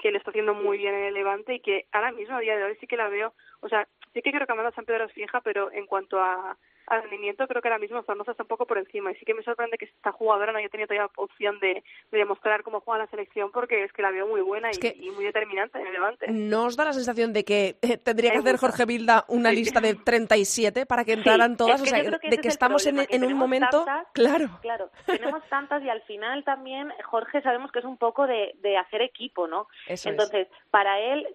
[0.00, 2.56] que le está haciendo muy bien en el Levante y que ahora mismo, a día
[2.56, 5.04] de hoy, sí que la veo, o sea, sí que creo que Amanda San Pedro
[5.04, 6.58] es fija, pero en cuanto a,
[6.90, 9.34] a rendimiento, creo que ahora mismo Zornoza está un poco por encima y sí que
[9.34, 13.04] me sorprende que esta jugadora no haya tenido todavía opción de, de demostrar cómo juega
[13.04, 15.78] la selección porque es que la veo muy buena Es y, que- y muy determinante
[15.80, 16.26] en el Levante.
[16.30, 18.56] ¿No os da la sensación de que eh, tendría que hacer.
[18.56, 19.56] Jorge Vilda una Sí.
[19.56, 21.76] lista de 37 para que entraran Sí, todas?
[21.76, 23.24] es o que sea, yo creo que de que es estamos en, problema, que en
[23.32, 23.84] un momento...
[23.84, 24.58] tantas- Claro.
[24.62, 28.76] Claro, tenemos tantas y al final también Jorge sabemos que es un poco de, de
[28.76, 29.68] hacer equipo, ¿no?
[29.86, 30.12] Eso es.
[30.12, 31.26] Entonces, para él,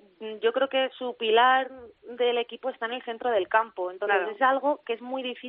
[0.41, 1.69] yo creo que su pilar
[2.03, 3.91] del equipo está en el centro del campo.
[3.91, 4.31] Entonces, Claro.
[4.35, 5.42] es algo que es muy difícil,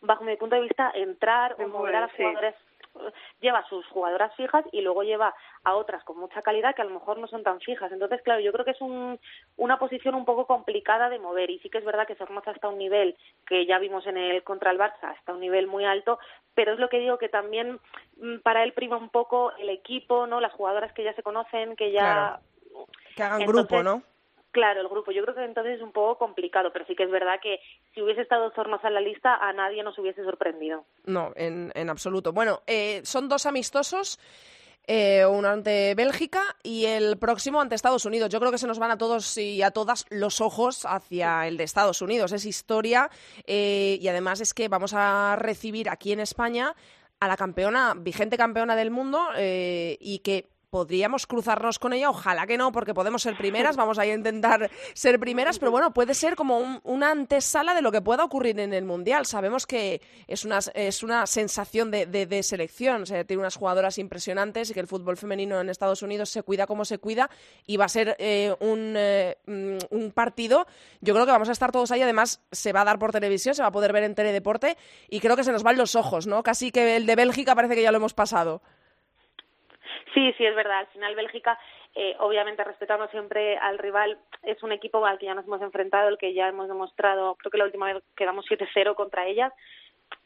[0.00, 2.18] bajo mi punto de vista, entrar o mover a las sí.
[2.18, 2.54] jugadoras.
[3.40, 5.34] Lleva a sus jugadoras fijas y luego lleva
[5.64, 7.92] a otras con mucha calidad que a lo mejor no son tan fijas.
[7.92, 9.20] Entonces, claro, yo creo que es un,
[9.58, 11.50] una posición un poco complicada de mover.
[11.50, 13.14] Y sí que es verdad que Sornoza está a un nivel
[13.46, 16.18] que ya vimos en el contra el Barça, está a un nivel muy alto,
[16.54, 17.80] pero es lo que digo que también
[18.16, 20.40] mm, para él prima un poco el equipo, ¿no?
[20.40, 22.40] Las jugadoras que ya se conocen, que ya
[23.14, 24.02] Que hagan Entonces, grupo, ¿no?
[24.56, 25.12] Claro, el grupo.
[25.12, 27.60] Yo creo que entonces es un poco complicado, pero sí que es verdad que
[27.92, 30.86] si hubiese estado Zornoza en la lista, a nadie nos hubiese sorprendido.
[31.04, 32.32] No, en, en absoluto.
[32.32, 34.18] Bueno, eh, son dos amistosos.
[34.86, 38.30] eh, uno ante Bélgica y el próximo ante Estados Unidos.
[38.30, 41.58] Yo creo que se nos van a todos y a todas los ojos hacia el
[41.58, 42.32] de Estados Unidos.
[42.32, 43.10] Es historia
[43.46, 46.74] eh, y además es que vamos a recibir aquí en España
[47.20, 52.46] a la campeona, vigente campeona del mundo eh, y que podríamos cruzarnos con ella, ojalá
[52.46, 56.36] que no, porque podemos ser primeras, vamos a intentar ser primeras, pero bueno, puede ser
[56.36, 59.24] como un- una antesala de lo que pueda ocurrir en el Mundial.
[59.24, 63.56] Sabemos que es una, es una sensación de, de- de selección, o sea, tiene unas
[63.56, 67.30] jugadoras impresionantes y que el fútbol femenino en Estados Unidos se cuida como se cuida
[67.66, 70.66] y va a ser eh, un, eh, mm, un partido,
[71.00, 73.54] yo creo que vamos a estar todos ahí, además se va a dar por televisión,
[73.54, 74.76] se va a poder ver en Teledeporte
[75.08, 76.42] y creo que se nos van los ojos, ¿no?
[76.42, 78.60] Casi que el de Bélgica parece que ya lo hemos pasado.
[80.16, 80.78] Sí, sí, es verdad.
[80.78, 81.58] Al final Bélgica,
[81.94, 86.08] eh, obviamente respetando siempre al rival, es un equipo al que ya nos hemos enfrentado,
[86.08, 89.52] el que ya hemos demostrado, creo que la última vez quedamos 7-0 contra ellas.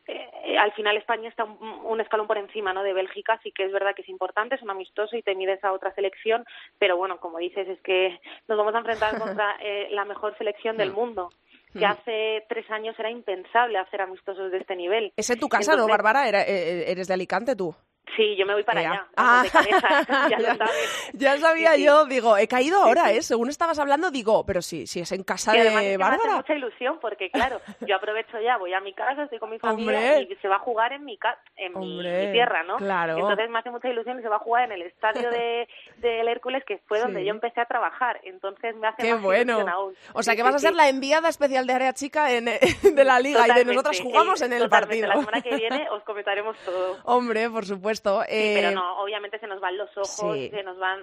[0.07, 2.85] Eh, al final España está un, un escalón por encima ¿no?
[2.85, 5.63] de Bélgica, sí que es verdad que es importante, es un amistoso y te mides
[5.65, 6.45] a otra selección,
[6.79, 10.77] pero bueno, como dices, es que nos vamos a enfrentar contra eh, la mejor selección
[10.77, 11.31] del mundo,
[11.73, 15.13] que hace tres años era impensable hacer amistosos de este nivel.
[15.17, 16.29] Es en tu casa, ¿no, Bárbara?
[16.29, 17.75] Era- eh, eres de Alicante tú.
[18.17, 18.91] Sí, yo me voy para Ea.
[18.91, 19.43] allá, Ah.
[19.45, 21.11] de cabeza, ya lo sabes.
[21.15, 21.85] Ya sabía Sí, sí.
[21.85, 23.23] yo, digo, he caído ahora, ¿eh?
[23.23, 25.99] Según estabas hablando, digo, pero sí, sí es en casa Y además es de que
[25.99, 26.37] me hace Bárbara.
[26.37, 29.99] mucha ilusión porque, claro, yo aprovecho ya, voy a mi casa, estoy con mi familia
[29.99, 30.29] Hombre.
[30.31, 32.01] y se va a jugar en mi ca en mi,
[32.33, 32.77] tierra, ¿no?
[32.77, 33.15] claro.
[33.19, 35.69] Entonces me hace mucha ilusión y se va a jugar en el estadio de
[35.99, 37.27] del Hércules, que fue donde Sí.
[37.27, 38.21] yo empecé a trabajar.
[38.25, 39.53] Entonces me hace Qué más bueno.
[39.53, 39.95] ilusión aún.
[40.15, 43.21] O sea, que vas a ser la enviada especial de Área Chica en, de la
[43.21, 45.07] liga y de nosotras jugamos en el partido.
[45.09, 46.97] La semana que viene os comentaremos todo.
[47.05, 48.00] Hombre, por supuesto.
[48.29, 50.51] Sí, eh, pero no, obviamente se nos van los ojos, sí.
[50.51, 51.03] se nos van.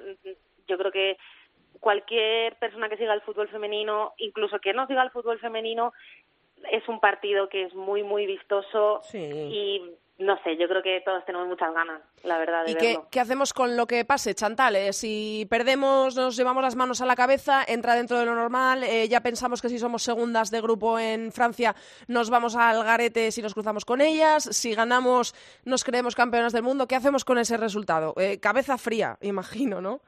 [0.67, 1.17] Yo creo que
[1.79, 5.93] cualquier persona que siga el fútbol femenino, incluso que no siga el fútbol femenino,
[6.71, 9.19] es un partido que es muy, muy vistoso Sí.
[9.19, 9.81] y
[10.19, 13.53] no sé, yo creo que todos tenemos muchas ganas, la verdad, de ¿Y qué hacemos
[13.53, 14.75] con lo que pase, Chantal?
[14.75, 18.83] Eh, si perdemos, nos llevamos las manos a la cabeza, entra dentro de lo normal,
[18.83, 21.75] eh, ya pensamos que si somos segundas de grupo en Francia
[22.07, 26.63] nos vamos al garete si nos cruzamos con ellas, si ganamos nos creemos campeonas del
[26.63, 28.15] mundo, ¿qué hacemos con ese resultado?
[28.17, 30.01] Eh, cabeza fría, imagino, ¿no?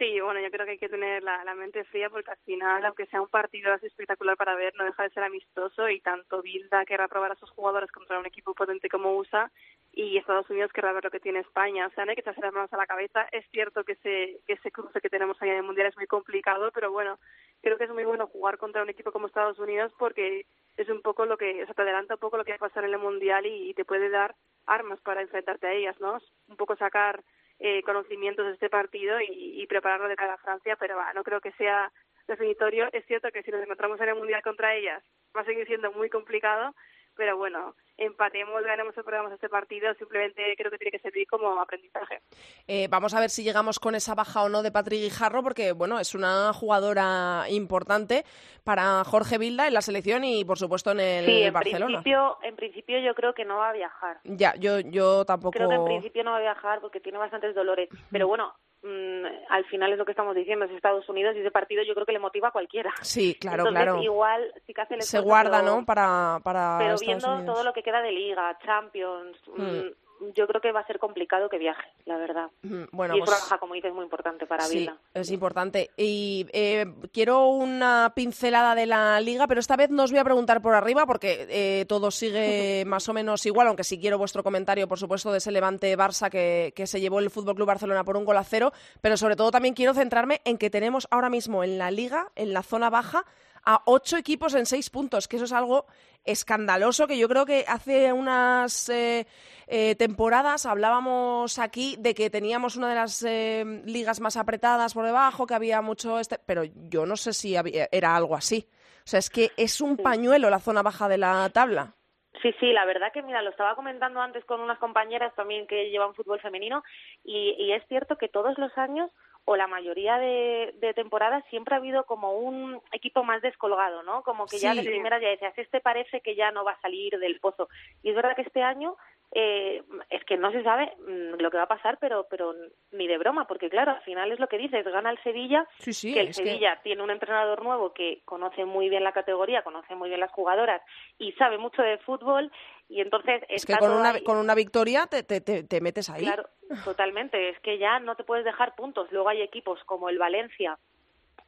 [0.00, 3.04] Sí, bueno, yo creo que hay que tener la, mente fría porque al final, aunque
[3.08, 6.86] sea un partido así espectacular para ver, no deja de ser amistoso y tanto Bilda
[6.86, 9.52] querrá probar a sus jugadores contra un equipo potente como USA
[9.92, 11.86] y Estados Unidos querrá ver lo que tiene España.
[11.86, 13.28] O sea, no hay que echarse las manos a la cabeza.
[13.30, 16.06] Es cierto que ese, que ese cruce que tenemos ahí en el Mundial es muy
[16.06, 17.18] complicado, pero bueno,
[17.60, 20.46] creo que es muy bueno jugar contra un equipo como Estados Unidos porque
[20.78, 22.68] es un poco lo que, o sea, te adelanta un poco lo que va a
[22.70, 24.34] pasar en el Mundial y, y te puede dar
[24.64, 26.16] armas para enfrentarte a ellas, ¿no?
[26.48, 27.22] Un poco sacar
[27.60, 31.22] eh, conocimientos de este partido y, y prepararlo de cara a Francia, pero va, no
[31.22, 31.92] creo que sea
[32.26, 32.88] definitorio.
[32.92, 35.02] Es cierto que si nos encontramos en el Mundial contra ellas
[35.36, 36.74] va a seguir siendo muy complicado,
[37.20, 41.60] pero bueno, empatemos, ganemos o perdamos este partido, simplemente creo que tiene que servir como
[41.60, 42.22] aprendizaje.
[42.66, 45.72] Eh, vamos a ver si llegamos con esa baja o no de Patrick Guijarro, porque
[45.72, 48.24] bueno, es una jugadora importante
[48.64, 52.00] para Jorge Vilda en la selección y por supuesto en el sí, en Barcelona.
[52.00, 54.20] Principio, en principio yo creo que no va a viajar.
[54.24, 55.52] Ya, yo, yo tampoco.
[55.52, 59.24] Creo que en principio no va a viajar porque tiene bastantes dolores, pero bueno, mmm,
[59.50, 62.06] al final es lo que estamos diciendo, es Estados Unidos y ese partido yo creo
[62.06, 62.92] que le motiva a cualquiera.
[63.02, 64.02] Sí, claro, Entonces, claro.
[64.02, 65.84] igual sí que hace el Se guarda, pero, ¿no?
[65.84, 67.54] Para, para pero Estados viendo Unidos.
[67.54, 69.90] todo lo que queda de Liga, Champions, Mm.
[70.34, 72.50] Yo creo que va a ser complicado que viaje, la verdad.
[72.92, 74.96] Bueno, y es pues, como dices, muy importante para Sí, Vila.
[75.14, 75.90] es importante.
[75.96, 80.24] Y eh, quiero una pincelada de la liga, pero esta vez no os voy a
[80.24, 84.42] preguntar por arriba porque eh, todo sigue más o menos igual, aunque sí quiero vuestro
[84.42, 88.04] comentario, por supuesto, de ese Levante Barça que, que se llevó el Fútbol Club Barcelona
[88.04, 91.30] por un gol a cero, pero sobre todo también quiero centrarme en que tenemos ahora
[91.30, 93.24] mismo en la liga, en la zona baja,
[93.64, 95.86] a ocho equipos en seis puntos, que eso es algo
[96.24, 99.26] escandaloso que yo creo que hace unas eh,
[99.66, 105.06] eh, temporadas hablábamos aquí de que teníamos una de las eh, ligas más apretadas por
[105.06, 108.68] debajo, que había mucho este, pero yo no sé si había- era algo así.
[108.98, 111.94] O sea, es que es un pañuelo la zona baja de la tabla.
[112.42, 115.90] Sí, sí, la verdad que mira, lo estaba comentando antes con unas compañeras también que
[115.90, 116.82] llevan fútbol femenino
[117.24, 119.10] y, y es cierto que todos los años
[119.44, 124.22] o la mayoría de, de temporadas siempre ha habido como un equipo más descolgado, ¿no?
[124.22, 127.18] Como que ya de primera ya decías, este parece que ya no va a salir
[127.18, 127.68] del pozo.
[128.02, 128.96] Y es verdad que este año
[129.32, 132.52] eh, es que no se sabe mm, lo que va a pasar, pero pero
[132.92, 135.92] ni de broma, porque claro, al final es lo que dices, gana el Sevilla, Sí,
[135.92, 139.62] sí, que el que- Sevilla tiene un entrenador nuevo que conoce muy bien la categoría,
[139.62, 140.82] conoce muy bien las jugadoras
[141.18, 142.50] y sabe mucho de fútbol
[142.90, 144.24] y entonces Es que con una, ahí.
[144.24, 146.24] con una victoria te, te, te, te metes ahí.
[146.24, 146.48] Claro,
[146.84, 147.48] totalmente.
[147.50, 149.10] Es que ya no te puedes dejar puntos.
[149.12, 150.76] Luego hay equipos como el Valencia,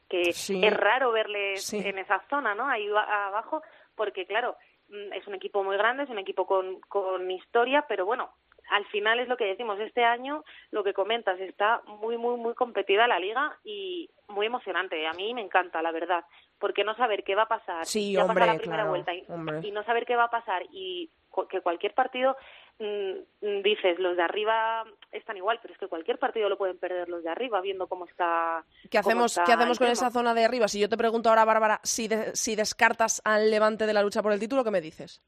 [0.09, 0.63] que Sí.
[0.65, 1.81] es raro verles Sí.
[1.85, 2.67] en esa zona, ¿no?
[2.67, 3.61] Ahí abajo,
[3.95, 4.55] porque claro,
[4.89, 8.31] mm, es un equipo muy grande, es un equipo con, con historia, pero bueno,
[8.71, 12.53] al final es lo que decimos, este año, lo que comentas, está muy, muy, muy
[12.53, 15.05] competida la liga y muy emocionante.
[15.05, 16.23] A mí me encanta, la verdad,
[16.59, 19.13] porque no saber qué va a pasar, Sí, ya pasa hombre, la primera claro, vuelta
[19.13, 21.09] y, y no saber qué va a pasar y
[21.49, 22.35] que cualquier partido
[22.79, 26.77] mm, mm, dices los de arriba están igual pero es que cualquier partido lo pueden
[26.77, 29.93] perder los de arriba viendo cómo está ¿Qué hacemos, está ¿qué hacemos con tema.
[29.93, 30.67] esa zona de arriba?
[30.67, 34.21] Si yo te pregunto ahora, Bárbara, si, de- si descartas al Levante de la lucha
[34.21, 35.21] por el título, ¿qué me dices?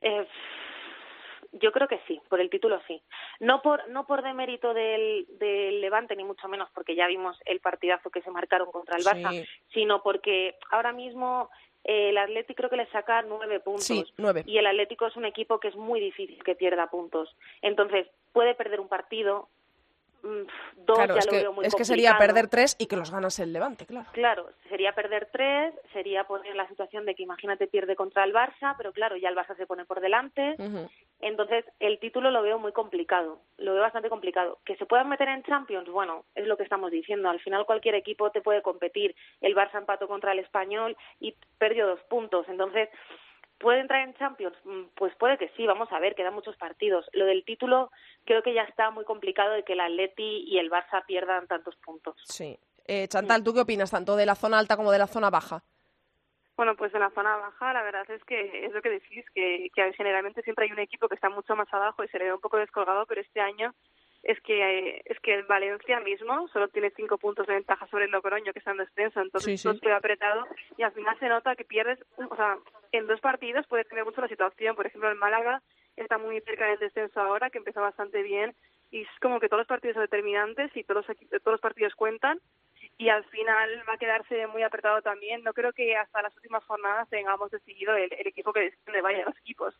[0.00, 0.26] Eh,
[1.52, 3.02] yo creo que sí, por el título sí.
[3.40, 7.60] No por no por demérito del, del Levante ni mucho menos porque ya vimos el
[7.60, 9.44] partidazo que se marcaron contra el Barça, Sí.
[9.72, 11.50] sino porque ahora mismo
[11.88, 13.86] eh, el Atlético creo que le saca nueve puntos.
[13.86, 14.44] Sí, nueve.
[14.46, 17.34] Y el Atlético es un equipo que es muy difícil que pierda puntos.
[17.62, 19.48] Entonces, puede perder un partido,
[20.76, 22.96] dos claro, ya es lo que, veo muy es que sería perder tres y que
[22.96, 24.08] los ganas el Levante, claro.
[24.12, 28.74] Claro, sería perder tres, sería poner la situación de que imagínate pierde contra el Barça,
[28.76, 30.56] pero claro, ya el Barça se pone por delante.
[31.20, 34.58] Entonces, el título lo veo muy complicado, lo veo bastante complicado.
[34.64, 35.88] ¿Que se puedan meter en Champions?
[35.88, 37.28] Bueno, es lo que estamos diciendo.
[37.28, 39.14] Al final cualquier equipo te puede competir.
[39.40, 42.48] El Barça empató contra el Español y perdió dos puntos.
[42.48, 42.88] Entonces,
[43.58, 44.56] ¿puede entrar en Champions?
[44.64, 47.08] Mm, Pues puede que sí, vamos a ver, quedan muchos partidos.
[47.12, 47.90] Lo del título
[48.24, 51.76] creo que ya está muy complicado de que el Atleti y el Barça pierdan tantos
[51.76, 52.16] puntos.
[52.24, 52.58] Sí.
[52.86, 55.62] Eh, Chantal, ¿tú qué opinas tanto de la zona alta como de la zona baja?
[56.56, 59.68] Bueno, pues en la zona baja la verdad es que es lo que decís, que,
[59.74, 62.32] que generalmente siempre hay un equipo que está mucho más abajo y se le ve
[62.34, 63.74] un poco descolgado, pero este año
[64.24, 68.10] es que es que el Valencia mismo solo tiene cinco puntos de ventaja sobre el
[68.10, 69.62] Logroño que está en descenso, entonces Sí, sí.
[69.62, 70.44] todo es muy apretado
[70.76, 72.58] y al final se nota que pierdes, o sea,
[72.92, 74.76] en dos partidos puede cambiar mucho la situación.
[74.76, 75.62] Por ejemplo, el Málaga
[75.96, 78.54] está muy cerca del descenso ahora, que empezó bastante bien
[78.90, 81.94] y es como que todos los partidos son determinantes y todos los, todos los partidos
[81.94, 82.40] cuentan
[82.96, 85.42] y al final va a quedarse muy apretado también.
[85.44, 89.24] No creo que hasta las últimas jornadas tengamos decidido el, el equipo que le vaya
[89.24, 89.74] los equipos.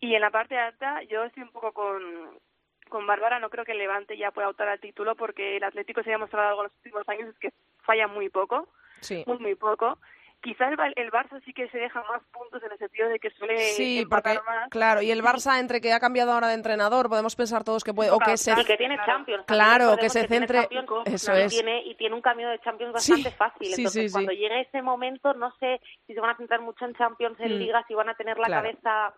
[0.00, 2.38] Y en la parte alta yo estoy un poco con,
[2.88, 6.02] con Bárbara, no creo que el Levante ya pueda optar al título porque el Atlético
[6.02, 8.68] se ha demostrado algo en los últimos años es que falla muy poco,
[9.00, 9.22] Sí.
[9.26, 9.98] muy muy poco.
[10.42, 13.30] Quizás el, el Barça sí que se deja más puntos en el sentido de que
[13.30, 14.68] suele Sí, porque, más.
[14.68, 17.94] claro, y el Barça, entre que ha cambiado ahora de entrenador, podemos pensar todos que
[17.94, 18.52] puede, o que se...
[18.52, 19.12] Y que tiene Claro.
[19.12, 19.44] Champions.
[19.46, 20.68] Claro, que se centre-
[21.06, 21.50] eso y es.
[21.52, 23.68] Tiene, y tiene un camino de Champions Sí, bastante fácil.
[23.68, 24.12] sí, Entonces, sí, sí.
[24.12, 27.54] cuando llegue ese momento, no sé si se van a centrar mucho en Champions, en
[27.56, 27.58] Mm.
[27.60, 28.62] Liga, si van a tener la Claro.
[28.68, 29.14] cabeza.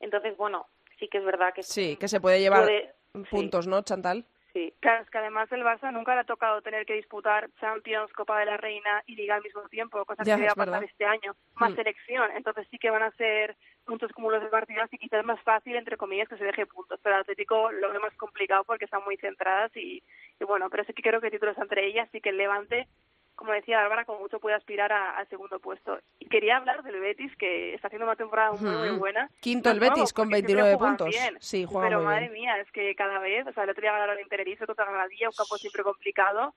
[0.00, 0.66] Entonces, bueno,
[0.98, 2.94] sí que es verdad que Sí, que se puede llevar puede-
[3.30, 4.26] puntos, ¿no, Chantal?
[4.52, 4.74] Sí.
[4.80, 8.38] Claro, es que además el Barça nunca le ha tocado tener que disputar Champions, Copa
[8.38, 10.82] de la Reina y Liga al mismo tiempo, cosa Ya, que va a pasar verdad.
[10.90, 11.76] este año, más Mm.
[11.76, 12.30] selección.
[12.36, 15.96] Entonces sí que van a ser puntos cúmulos de partidos y quizás más fácil, entre
[15.96, 17.00] comillas, que se deje puntos.
[17.02, 20.02] Pero el Atlético lo veo más complicado porque están muy centradas y,
[20.38, 22.86] y bueno, pero sí que creo que títulos entre ellas y que el Levante,
[23.34, 25.98] como decía Bárbara, como mucho puede aspirar al segundo puesto.
[26.18, 29.28] Y quería hablar del Betis, que está haciendo una temporada muy, muy buena.
[29.40, 31.08] Quinto el Betis con porque siempre 29 juegan puntos.
[31.08, 31.36] bien.
[31.40, 32.32] Sí, juega Pero muy madre bien.
[32.32, 35.28] mía, es que cada vez, o sea, el otro día ganaron en Tenerife contra Granadilla,
[35.28, 36.54] un campo siempre complicado.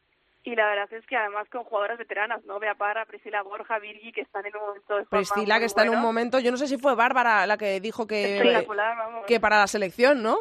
[0.47, 2.59] Y la verdad es que además con jugadoras veteranas, ¿no?
[2.59, 5.89] Bea Parra, Priscila Borja, Virgi, que están en un momento de Priscila, que está en
[5.89, 9.25] un momento, yo no sé si fue Bárbara la que dijo que, Espectacular, vamos.
[9.25, 10.37] que para la selección, ¿no?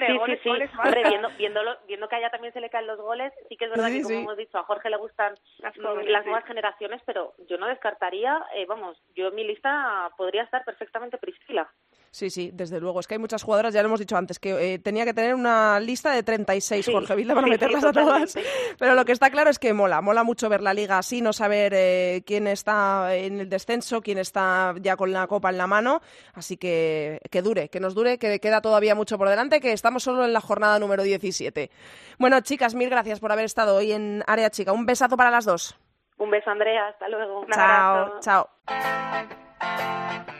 [0.00, 0.48] Hombre, Sí, sí, goles, sí.
[0.48, 0.86] goles más.
[0.86, 3.64] Hombre, viendo, viéndolo, viendo que a ella también se le caen los goles, sí que
[3.66, 4.22] es verdad Sí, que, como sí.
[4.22, 6.28] hemos dicho, a Jorge le gustan Las mm, jóvenes, las sí.
[6.30, 11.18] nuevas generaciones, pero yo no descartaría, eh, vamos, yo en mi lista podría estar perfectamente
[11.18, 11.70] Priscila.
[12.12, 12.98] Sí, sí, desde luego.
[12.98, 15.32] Es que hay muchas jugadoras, ya lo hemos dicho antes, que eh, tenía que tener
[15.32, 18.34] una lista de 36, Sí, Jorge Vilda, para sí, sí, meterlas a todas.
[18.78, 21.32] Pero lo que está claro es que mola, mola mucho ver la liga así, no
[21.32, 25.68] saber eh, quién está en el descenso, quién está ya con la copa en la
[25.68, 26.02] mano.
[26.34, 30.02] Así que que dure, que nos dure, que queda todavía mucho por delante, que estamos
[30.02, 31.70] solo en la jornada número 17.
[32.18, 34.72] Bueno, chicas, mil gracias por haber estado hoy en Área Chica.
[34.72, 35.78] Un besazo para las dos.
[36.18, 37.42] Un beso, Andrea, hasta luego.
[37.42, 38.48] Un Chao, abrazo.
[38.66, 40.39] chao.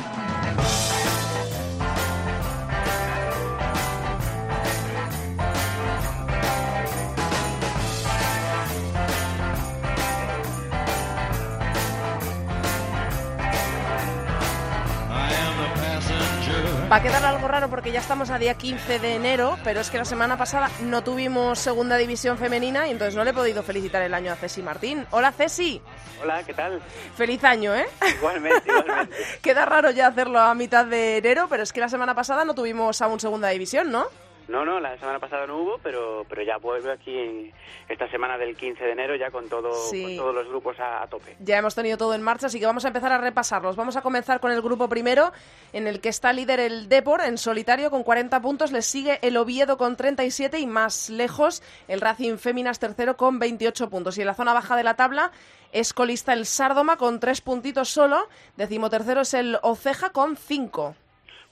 [16.91, 19.89] Va a quedar algo raro porque ya estamos a día 15 de enero, pero es
[19.89, 23.63] que la semana pasada no tuvimos segunda división femenina y entonces no le he podido
[23.63, 25.07] felicitar el año a Ceci Martín.
[25.11, 25.81] Hola Ceci,
[26.21, 26.81] Hola, ¿qué tal?
[27.15, 27.85] feliz año, ¿eh?
[28.17, 29.15] Igualmente, igualmente.
[29.41, 32.55] Queda raro ya hacerlo a mitad de enero, pero es que la semana pasada no
[32.55, 34.07] tuvimos aún segunda división, ¿no?
[34.51, 37.51] No, no, la semana pasada no hubo, pero, pero ya vuelve aquí
[37.87, 40.03] esta semana del 15 de enero ya con, todo, Sí.
[40.03, 41.37] con todos los grupos a, a tope.
[41.39, 43.77] Ya hemos tenido todo en marcha, así que vamos a empezar a repasarlos.
[43.77, 45.31] Vamos a comenzar con el grupo primero,
[45.71, 48.71] en el que está líder el Depor en solitario con 40 puntos.
[48.73, 53.89] Le sigue el Oviedo con 37 y más lejos el Racing Féminas tercero con 28
[53.89, 54.17] puntos.
[54.17, 55.31] Y en la zona baja de la tabla
[55.71, 58.27] es colista el Sárdoma con 3 puntitos solo.
[58.57, 60.95] Decimotercero es el Oceja con 5.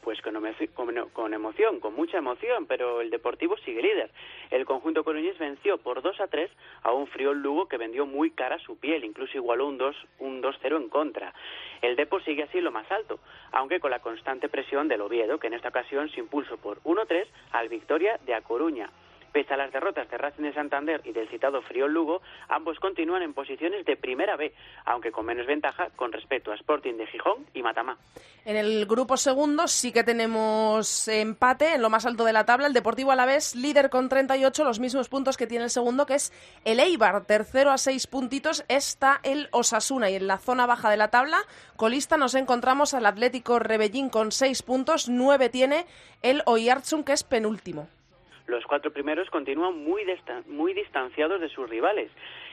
[0.01, 4.09] Pues con, emoci- con, con emoción, con mucha emoción, pero el Deportivo sigue líder.
[4.49, 6.49] El conjunto coruñés venció por 2 a 3
[6.83, 10.41] a un frío Lugo que vendió muy cara su piel, incluso igualó un 2 un
[10.41, 11.33] 2-0 en contra.
[11.81, 13.19] El Depor sigue así lo más alto,
[13.51, 17.25] aunque con la constante presión del Oviedo, que en esta ocasión se impuso por 1-3
[17.51, 18.89] al Victoria de A Coruña.
[19.31, 23.21] Pese a las derrotas de Racing de Santander y del citado Frío Lugo, ambos continúan
[23.21, 24.53] en posiciones de primera B,
[24.85, 27.97] aunque con menos ventaja con respecto a Sporting de Gijón y Matamá.
[28.45, 32.67] En el grupo segundo sí que tenemos empate en lo más alto de la tabla.
[32.67, 36.33] El Deportivo Alavés, líder con 38, los mismos puntos que tiene el segundo, que es
[36.65, 37.25] el Eibar.
[37.25, 40.09] Tercero a seis puntitos está el Osasuna.
[40.09, 41.39] Y en la zona baja de la tabla,
[41.75, 45.09] colista, nos encontramos al Atlético Rebellín con seis puntos.
[45.09, 45.85] Nueve tiene
[46.21, 47.87] el Oyarzun, que es penúltimo.
[48.49, 50.03] Los cuatro primeros continúan muy,
[50.47, 52.09] muy distanciados de sus rivales.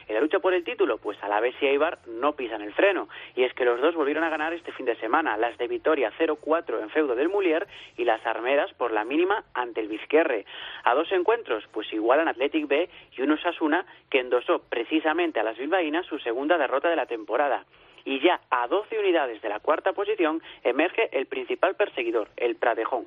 [0.08, 3.08] En la lucha por el título, pues Alavés y Eibar no pisan el freno.
[3.34, 6.12] Y es que los dos volvieron a ganar este fin de semana, las de Vitoria
[6.18, 7.66] 0-4 en feudo del Mulier
[7.96, 10.44] y las Armeras por la mínima ante el Vizquerre.
[10.84, 15.56] A dos encuentros, pues igualan Athletic B y un Osasuna que endosó precisamente a las
[15.56, 17.64] bilbaínas su segunda derrota de la temporada.
[18.04, 23.06] Y ya a 12 unidades de la cuarta posición emerge el principal perseguidor, el Pradejón.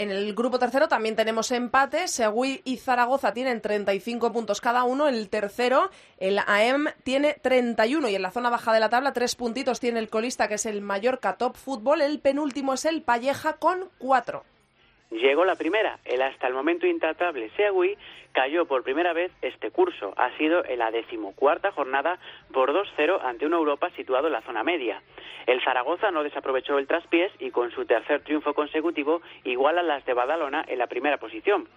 [0.00, 2.08] En el grupo tercero también tenemos empate.
[2.08, 5.08] Segui y Zaragoza tienen 35 puntos cada uno.
[5.08, 8.08] El tercero, el AM, tiene 31.
[8.08, 10.64] Y en la zona baja de la tabla, tres puntitos tiene el colista, que es
[10.64, 12.00] el Mallorca Top Fútbol.
[12.00, 14.44] El penúltimo es el Palleja con cuatro.
[15.10, 15.98] Llegó la primera.
[16.04, 17.96] El hasta el momento intratable Segui
[18.32, 20.14] cayó por primera vez este curso.
[20.16, 22.20] Ha sido en la decimocuarta jornada
[22.52, 25.02] por 2-0 ante una Europa situado en la zona media.
[25.46, 30.14] El Zaragoza no desaprovechó el traspiés y con su tercer triunfo consecutivo iguala las de
[30.14, 31.68] Badalona en la primera posición.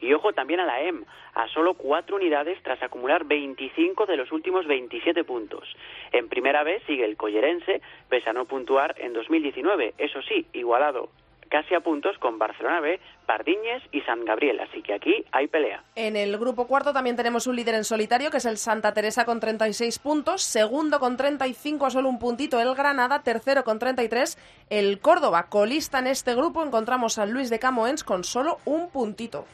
[0.00, 4.32] Y ojo también a la EM, a solo cuatro unidades tras acumular 25 de los
[4.32, 5.66] últimos 27 puntos.
[6.12, 7.80] En primera vez sigue el Collerense,
[8.10, 11.08] pese a no puntuar en 2019, eso sí, igualado
[11.52, 15.84] casi a puntos con Barcelona B, Pardiñes y San Gabriel, así que aquí hay pelea.
[15.96, 19.26] En el grupo cuarto también tenemos un líder en solitario, que es el Santa Teresa
[19.26, 24.38] con 36 puntos, segundo con 35 a solo un puntito el Granada, tercero con 33
[24.70, 25.48] el Córdoba.
[25.50, 29.44] Colista en este grupo encontramos a Luis de Camoens con solo un puntito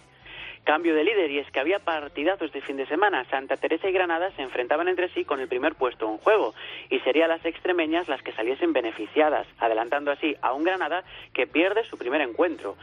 [0.68, 3.24] cambio de líder y es que había partidazos de fin de semana.
[3.30, 6.52] Santa Teresa y Granada se enfrentaban entre sí con el primer puesto en juego
[6.90, 11.84] y serían las extremeñas las que saliesen beneficiadas, adelantando así a un Granada que pierde
[11.84, 12.76] su primer encuentro.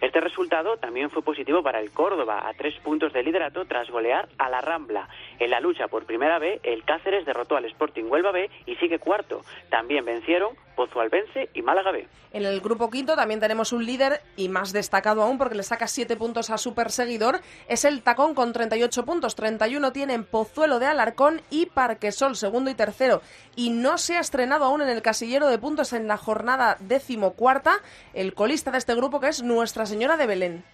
[0.00, 4.28] Este resultado también fue positivo para el Córdoba, a tres puntos de liderato tras golear
[4.38, 5.08] a la Rambla.
[5.40, 9.00] En la lucha por primera vez, el Cáceres derrotó al Sporting Huelva B y sigue
[9.00, 9.42] cuarto.
[9.68, 12.06] También vencieron Pozualbense y Málaga B.
[12.32, 15.86] En el grupo quinto también tenemos un líder y más destacado aún porque le saca
[15.86, 17.40] siete puntos a su perseguidor.
[17.68, 19.34] Es el Tacón con 38 puntos.
[19.34, 23.20] 31 tienen Pozuelo de Alarcón y Parquesol, segundo y tercero.
[23.54, 27.80] Y no se ha estrenado aún en el casillero de puntos en la jornada decimocuarta
[28.14, 30.64] el colista de este grupo que es Nuestra Señora de Belén.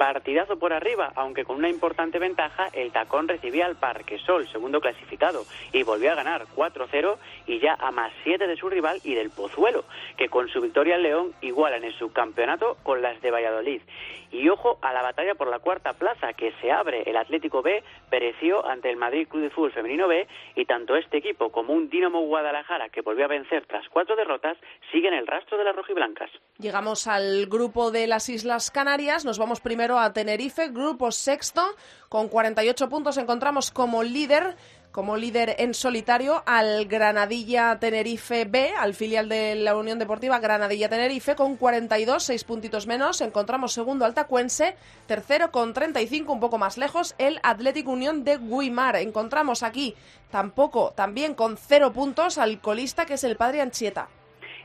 [0.00, 4.80] Partidazo por arriba, aunque con una importante ventaja, el Tacón recibía al Parque Sol, segundo
[4.80, 5.44] clasificado,
[5.74, 9.28] y volvió a ganar 4-0 y ya a más 7 de su rival y del
[9.28, 9.84] Pozuelo,
[10.16, 13.82] que con su victoria en León igualan en su campeonato con las de Valladolid.
[14.32, 17.02] Y ojo a la batalla por la cuarta plaza que se abre.
[17.02, 21.18] El Atlético B pereció ante el Madrid Club de Fútbol Femenino B y tanto este
[21.18, 24.56] equipo como un Dinamo Guadalajara que volvió a vencer tras cuatro derrotas
[24.92, 26.30] siguen el rastro de las rojiblancas.
[26.58, 29.24] Llegamos al grupo de las Islas Canarias.
[29.24, 31.62] Nos vamos primero a Tenerife, grupo sexto.
[32.08, 34.56] Con 48 puntos encontramos como líder
[34.92, 40.88] como líder en solitario al Granadilla Tenerife B, al filial de la Unión Deportiva Granadilla
[40.88, 43.20] Tenerife, con 42, seis puntitos menos.
[43.20, 44.76] Encontramos segundo al Tacuense,
[45.06, 48.96] tercero con 35, un poco más lejos, el Atlético Unión de Guimar.
[48.96, 49.94] Encontramos aquí
[50.30, 54.08] tampoco, también con cero puntos, al colista que es el Padre Anchieta.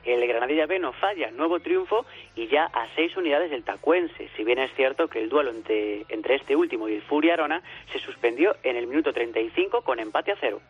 [0.06, 4.30] El Granadilla B no falla, nuevo triunfo y ya a seis unidades del Tacuense.
[4.38, 7.64] Si bien es cierto que el duelo entre, entre este último y el Furia Arona
[7.92, 10.62] se suspendió en el minuto 35 con empate a cero.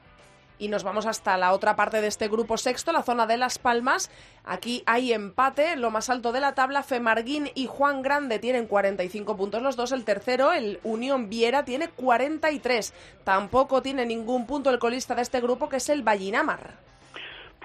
[0.57, 3.59] Y nos vamos hasta la otra parte de este grupo sexto, la zona de Las
[3.59, 4.09] Palmas.
[4.45, 6.81] Aquí hay empate, lo más alto de la tabla.
[6.81, 9.91] Femarguín y Juan Grande tienen 45 puntos los dos.
[9.91, 12.93] El tercero, el Unión Viera, tiene 43.
[13.25, 16.94] Tampoco tiene ningún punto el colista de este grupo, que es el Vallinamar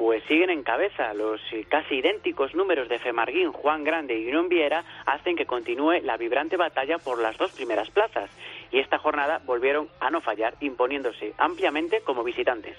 [0.01, 1.13] pues siguen en cabeza.
[1.13, 6.17] Los casi idénticos números de Femarguín, Juan Grande y Unión Viera hacen que continúe la
[6.17, 8.31] vibrante batalla por las dos primeras plazas.
[8.73, 12.79] Y esta jornada volvieron a no fallar, imponiéndose ampliamente como visitantes.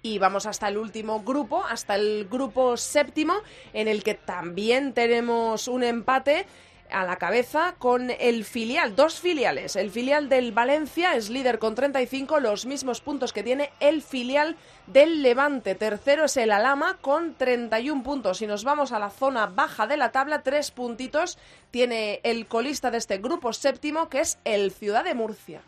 [0.00, 3.34] Y vamos hasta el último grupo, hasta el grupo séptimo,
[3.72, 6.46] en el que también tenemos un empate
[6.94, 9.76] a la cabeza con el filial, dos filiales.
[9.76, 14.56] El filial del Valencia es líder con 35, los mismos puntos que tiene el filial
[14.86, 15.74] del Levante.
[15.74, 18.38] Tercero es el Alama con 31 puntos.
[18.38, 21.38] Si nos vamos a la zona baja de la tabla, tres puntitos
[21.70, 25.62] tiene el colista de este grupo séptimo, que es el Ciudad de Murcia.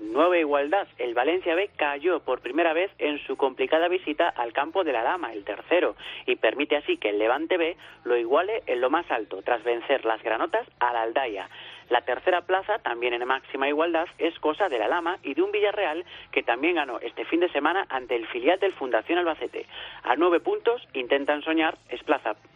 [0.00, 0.88] Nueva igualdad.
[0.98, 5.02] El Valencia B cayó por primera vez en su complicada visita al campo de la
[5.02, 5.94] Dama, el tercero,
[6.26, 10.04] y permite así que el Levante B lo iguale en lo más alto, tras vencer
[10.04, 11.48] las granotas a la Aldaya.
[11.88, 15.52] La tercera plaza, también en máxima igualdad, es cosa de la Lama y de un
[15.52, 19.66] Villarreal que también ganó este fin de semana ante el filial del Fundación Albacete.
[20.02, 21.76] A nueve puntos intentan soñar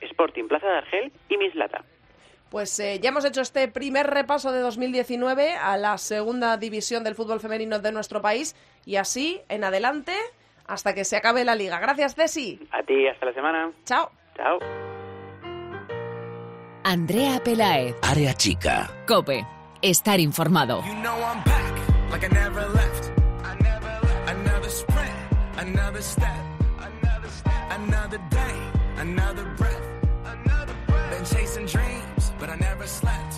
[0.01, 1.85] Sporting Plaza de Argel y Mislata.
[2.51, 7.15] Pues eh, ya hemos hecho este primer repaso de 2019 a la segunda división del
[7.15, 10.13] fútbol femenino de nuestro país y así en adelante
[10.67, 11.79] hasta que se acabe la liga.
[11.81, 12.61] Gracias, Desi.
[12.71, 13.73] A ti, hasta la semana.
[13.85, 14.11] Chao.
[14.37, 14.59] Chao.
[16.85, 17.97] Andrea Pelaez.
[18.03, 18.89] Área chica.
[19.07, 19.45] Cope.
[19.83, 20.83] Estar informado.
[20.87, 21.75] You know I'm back,
[22.11, 23.11] like I never left.
[23.45, 24.29] I never left.
[24.31, 25.13] Another sprint,
[25.59, 26.41] another step,
[26.81, 28.55] another step, another day,
[28.99, 29.83] another breath,
[30.25, 31.11] another breath.
[31.11, 32.06] Been chasing dreams,
[32.47, 33.33] but I never slept.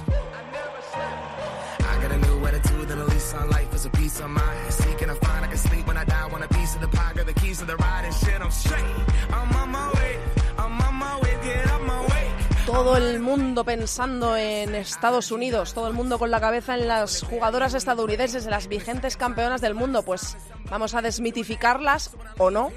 [1.91, 4.73] I got a new attitude and a lease on life is a piece of mind.
[4.73, 6.27] Seeking a find, I can sleep when I die.
[6.33, 8.41] Want a piece of the pie, got the keys to the ride and shit.
[8.41, 8.97] I'm straight.
[9.31, 10.13] I'm on my way.
[10.59, 11.35] I'm on my way.
[11.43, 12.27] Get up my way.
[12.67, 17.23] Todo el mundo pensando en Estados Unidos, todo el mundo con la cabeza en las
[17.23, 20.03] jugadoras estadounidenses, en las vigentes campeonas del mundo.
[20.03, 20.37] Pues
[20.69, 22.73] vamos a desmitificarlas, o no,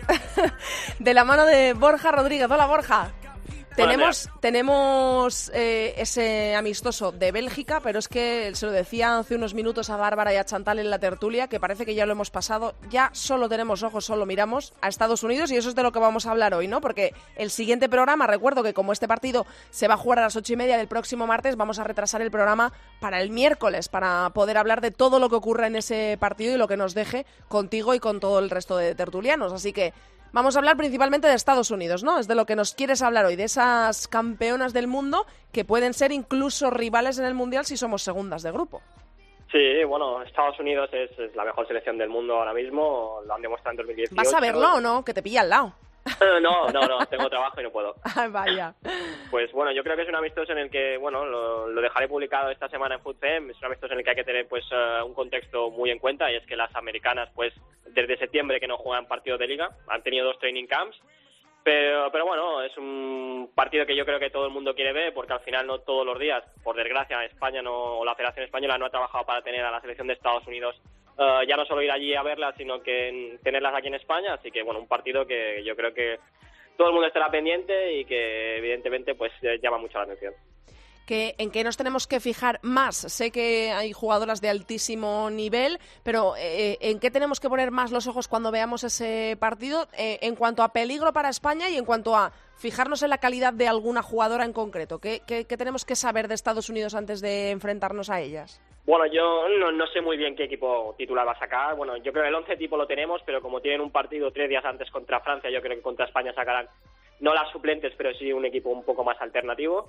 [0.99, 2.49] de la mano de Borja Rodríguez.
[2.49, 3.11] Hola, Borja.
[3.76, 9.53] Tenemos, tenemos eh, ese amistoso de Bélgica, pero es que se lo decía hace unos
[9.53, 12.32] minutos a Bárbara y a Chantal en la tertulia, que parece que ya lo hemos
[12.32, 12.76] pasado.
[12.89, 15.99] Ya solo tenemos ojos, solo miramos a Estados Unidos y eso es de lo que
[15.99, 16.82] vamos a hablar hoy, ¿no?
[16.82, 20.36] Porque el siguiente programa, recuerdo que como este partido se va a jugar a las
[20.36, 24.30] ocho y media del próximo martes, vamos a retrasar el programa para el miércoles, para
[24.34, 27.26] poder hablar de todo lo que ocurra en ese partido y lo que nos deje
[27.47, 29.53] contigo y con todo el resto de tertulianos.
[29.53, 29.93] Así que
[30.34, 32.17] Vamos a hablar principalmente de Estados Unidos, ¿no?
[32.17, 35.93] Es de lo que nos quieres hablar hoy, de esas campeonas del mundo que pueden
[35.93, 38.82] ser incluso rivales en el Mundial si somos segundas de grupo.
[39.51, 43.41] Sí, bueno, Estados Unidos es, es la mejor selección del mundo ahora mismo, lo han
[43.41, 44.15] demostrado en 2018.
[44.15, 45.03] ¿Vas a verlo o no?
[45.03, 45.73] Que te pilla al lado.
[46.41, 47.95] No, no, no, tengo trabajo y no puedo.
[48.16, 48.74] Ay, vaya.
[49.30, 52.08] Pues bueno, yo creo que es un amistoso en el que, bueno, lo, lo dejaré
[52.08, 54.66] publicado esta semana en FoodFem, es un amistoso en el que hay que tener pues
[54.72, 57.54] eh, un contexto muy en cuenta y es que las americanas pues
[57.88, 60.97] desde septiembre que no juegan partidos de liga, han tenido dos training camps,
[61.64, 65.14] pero, pero bueno, es un partido que yo creo que todo el mundo quiere ver
[65.14, 68.78] porque al final no todos los días, por desgracia, España no, o la Federación Española
[68.78, 70.76] no ha trabajado para tener a la selección de Estados Unidos
[71.18, 74.34] eh, ya no solo ir allí a verlas, sino que en- tenerlas aquí en España.
[74.34, 76.20] Así que, bueno, un partido que yo creo que
[76.78, 80.34] todo el mundo estará pendiente y que, evidentemente, pues eh, llama mucho la atención.
[81.14, 82.95] en qué nos tenemos que fijar más.
[82.95, 87.91] Sé que hay jugadoras de altísimo nivel, pero eh, ¿en qué tenemos que poner más
[87.91, 91.84] los ojos cuando veamos ese partido eh, en cuanto a peligro para España y en
[91.84, 94.99] cuanto a fijarnos en la calidad de alguna jugadora en concreto?
[94.99, 98.62] ¿Qué, qué- qué tenemos que saber de Estados Unidos antes de enfrentarnos a ellas?
[98.86, 101.75] Bueno, yo no, no sé muy bien qué equipo titular va a sacar.
[101.75, 104.49] Bueno, yo creo que el 11 tipo lo tenemos, pero como tienen un partido tres
[104.49, 106.67] días antes contra Francia, yo creo que contra España sacarán
[107.19, 109.88] no las suplentes, pero sí un equipo un poco más alternativo.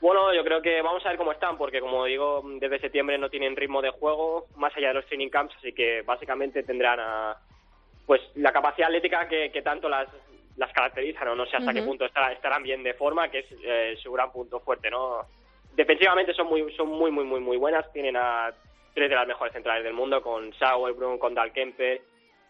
[0.00, 3.28] Bueno, yo creo que vamos a ver cómo están, porque como digo, desde septiembre no
[3.28, 7.36] tienen ritmo de juego, más allá de los training camps, así que básicamente tendrán a,
[8.06, 10.08] pues la capacidad atlética que, que tanto las,
[10.56, 11.36] las caracteriza, ¿no?
[11.36, 14.32] No sé hasta qué punto estará- estarán bien de forma, que es eh, su gran
[14.32, 15.20] punto fuerte, ¿no?
[15.74, 18.52] Defensivamente son muy, son muy, muy, muy, muy buenas, tienen a
[18.94, 22.02] tres de las mejores centrales del mundo, con Sauerbrunn, con Dalkemper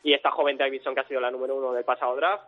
[0.02, 2.44] y esta joven Davidson que ha sido la número uno del pasado draft.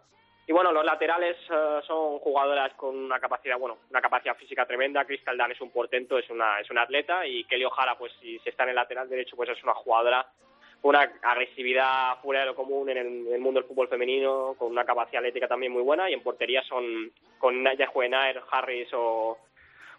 [0.47, 5.05] Y bueno, los laterales eh, son jugadoras con una capacidad, bueno, una capacidad física tremenda.
[5.05, 8.39] Crystal Dan es un portento, es una, es una atleta y Kelly O'Hara, pues si
[8.41, 10.27] se está en el lateral derecho, pues es una jugadora
[10.83, 14.55] con una agresividad fuera de lo común en el, en el mundo del fútbol femenino,
[14.59, 18.89] con una capacidad atlética también muy buena y en portería son con Naya Juenaer, Harris
[18.93, 19.39] o,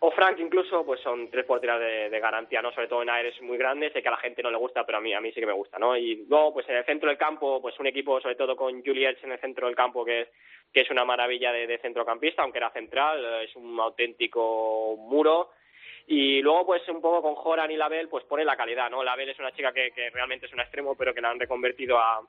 [0.05, 2.71] o Frank incluso, pues son tres porteras de, de garantía, ¿no?
[2.71, 4.99] Sobre todo Naer es muy grande, sé que a la gente no le gusta, pero
[4.99, 5.97] a mí, a mí sí que me gusta, ¿no?
[5.97, 9.17] Y luego, pues en el centro del campo, pues un equipo, sobre todo con Juliet
[9.23, 10.27] en el centro del campo, que,
[10.71, 15.49] que es una maravilla de, centrocampista, aunque era central, es un auténtico muro.
[16.05, 19.03] Y luego, pues un poco con Joran y Label, pues pone la calidad, ¿no?
[19.03, 21.97] Label es una chica que, que realmente es un extremo, pero que la han reconvertido
[21.97, 22.21] a,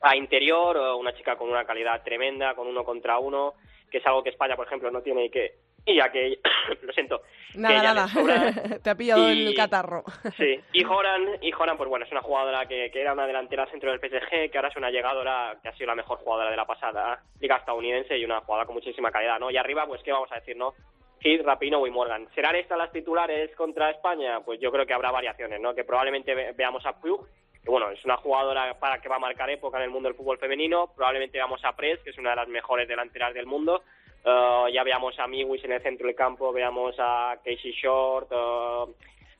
[0.00, 3.52] a interior, una chica con una calidad tremenda, con uno contra uno,
[3.90, 6.38] que es algo que España, por ejemplo, no tiene y que, y ya que,
[6.82, 7.22] lo siento,
[7.54, 8.78] Nada, nada.
[8.82, 10.04] Te ha pillado Y- el catarro.
[10.38, 13.66] Sí, y Joran, y Joran, pues bueno, es una jugadora que, que era una delantera
[13.66, 16.56] centro del PSG, que ahora es una llegadora que ha sido la mejor jugadora de
[16.56, 19.50] la pasada liga estadounidense y una jugadora con muchísima calidad, ¿no?
[19.50, 20.72] Y arriba, pues, ¿qué vamos a decir, no?
[21.20, 22.26] Heath, Rapino y Morgan.
[22.34, 24.40] ¿Serán estas las titulares contra España?
[24.40, 25.74] Pues yo creo que habrá variaciones, ¿no?
[25.74, 27.26] Que probablemente ve- veamos a Pugh,
[27.62, 30.16] que bueno, es una jugadora para que va a marcar época en el mundo del
[30.16, 30.90] fútbol femenino.
[30.96, 33.84] Probablemente veamos a Press, que es una de las mejores delanteras del mundo.
[34.24, 38.28] Eh, ya veamos a Miwis en el centro del campo, veamos a Casey Short.
[38.30, 38.92] eh,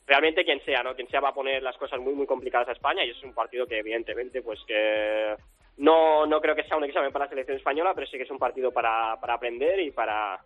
[0.07, 0.95] realmente quien sea, ¿no?
[0.95, 3.35] Quien sea va a poner las cosas muy, muy complicadas a España y es un
[3.35, 5.37] partido que evidentemente, pues que
[5.78, 8.30] no, no creo que sea un examen para la selección española, pero sí que es
[8.30, 10.41] un partido para, para aprender y para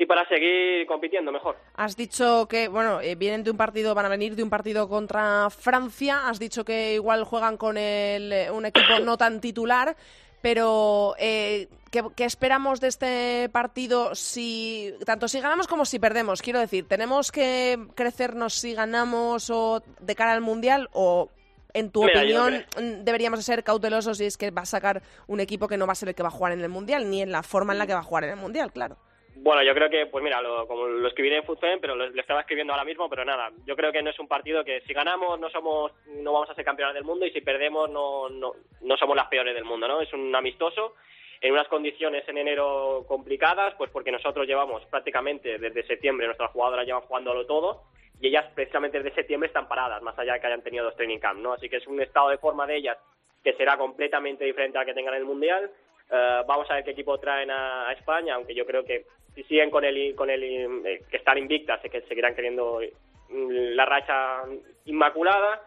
[0.00, 1.56] y para seguir compitiendo mejor.
[1.74, 4.88] Has dicho que, bueno, eh, vienen de un partido, van a venir de un partido
[4.88, 6.28] contra Francia.
[6.28, 9.96] Has dicho que igual juegan con el, eh, un equipo no tan titular.
[10.40, 16.42] Pero, eh, ¿qué, qué esperamos de este partido si tanto si ganamos como si perdemos?
[16.42, 20.88] Quiero decir, ¿tenemos que crecernos si ganamos o de cara al Mundial?
[20.92, 21.30] ¿O,
[21.74, 25.02] en tu Mira, opinión, mm, deberíamos de ser cautelosos si es que va a sacar
[25.26, 27.10] un equipo que no va a ser el que va a jugar en el Mundial,
[27.10, 28.96] ni en la forma en la que va a jugar en el Mundial, claro?
[29.40, 32.40] Bueno, yo creo que, pues mira, lo, como lo escribiré en Footfan, pero lo, estaba
[32.40, 35.38] escribiendo ahora mismo, pero nada, yo creo que no es un partido que si ganamos
[35.38, 38.96] no somos, no vamos a ser campeones del mundo y si perdemos no, no, no
[38.96, 40.00] somos las peores del mundo, ¿no?
[40.00, 40.96] Es un amistoso
[41.40, 46.84] en unas condiciones en enero complicadas, pues porque nosotros llevamos prácticamente desde septiembre, nuestras jugadoras
[46.84, 47.84] llevan jugándolo todo
[48.20, 51.20] y ellas precisamente desde septiembre están paradas, más allá de que hayan tenido dos training
[51.20, 51.52] camp, ¿no?
[51.52, 52.98] Así que es un estado de forma de ellas
[53.44, 55.70] que será completamente diferente al que tengan en el Mundial.
[56.10, 59.06] Eh, vamos a ver qué equipo traen a España, aunque yo creo que
[59.38, 62.80] si siguen con el, con el eh, que están invictas, es que seguirán queriendo
[63.28, 64.42] mm, la racha
[64.86, 65.62] inmaculada.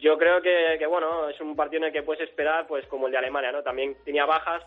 [0.00, 3.06] Yo creo que, que, bueno, es un partido en el que puedes esperar, pues como
[3.06, 3.62] el de Alemania, ¿no?
[3.62, 4.64] También tenía bajas,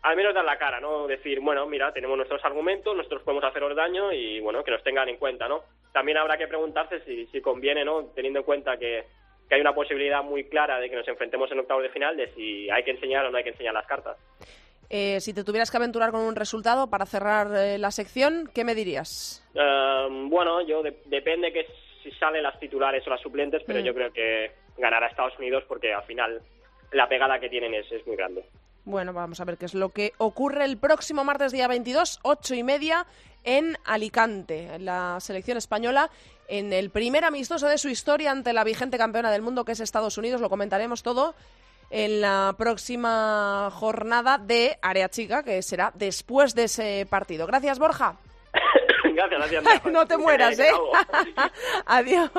[0.00, 1.06] al menos dar la cara, ¿no?
[1.06, 5.10] Decir, bueno, mira, tenemos nuestros argumentos, nosotros podemos haceros daño y, bueno, que nos tengan
[5.10, 5.62] en cuenta, ¿no?
[5.92, 8.06] También habrá que preguntarse si, si conviene, ¿no?
[8.14, 9.04] Teniendo en cuenta que,
[9.50, 12.32] que hay una posibilidad muy clara de que nos enfrentemos en octavos de final, de
[12.32, 14.16] si hay que enseñar o no hay que enseñar las cartas.
[14.94, 18.62] Eh, si te tuvieras que aventurar con un resultado para cerrar eh, la sección, ¿qué
[18.62, 19.42] me dirías?
[19.54, 21.66] Eh, bueno, yo de- depende que
[22.02, 23.84] si salen las titulares o las suplentes, pero Mm.
[23.84, 26.42] yo creo que ganará Estados Unidos porque al final
[26.92, 28.44] la pegada que tienen es, es muy grande.
[28.84, 32.54] Bueno, vamos a ver qué es lo que ocurre el próximo martes día 22, ocho
[32.54, 33.06] y media,
[33.44, 36.10] en Alicante, en la selección española,
[36.48, 39.80] en el primer amistoso de su historia ante la vigente campeona del mundo que es
[39.80, 40.42] Estados Unidos.
[40.42, 41.34] Lo comentaremos todo
[41.92, 47.46] en la próxima jornada de Área Chica, que será después de ese partido.
[47.46, 48.16] Gracias, Borja.
[49.14, 49.84] gracias, gracias.
[49.92, 50.70] No te mueras, ¿eh?
[51.86, 52.30] Adiós.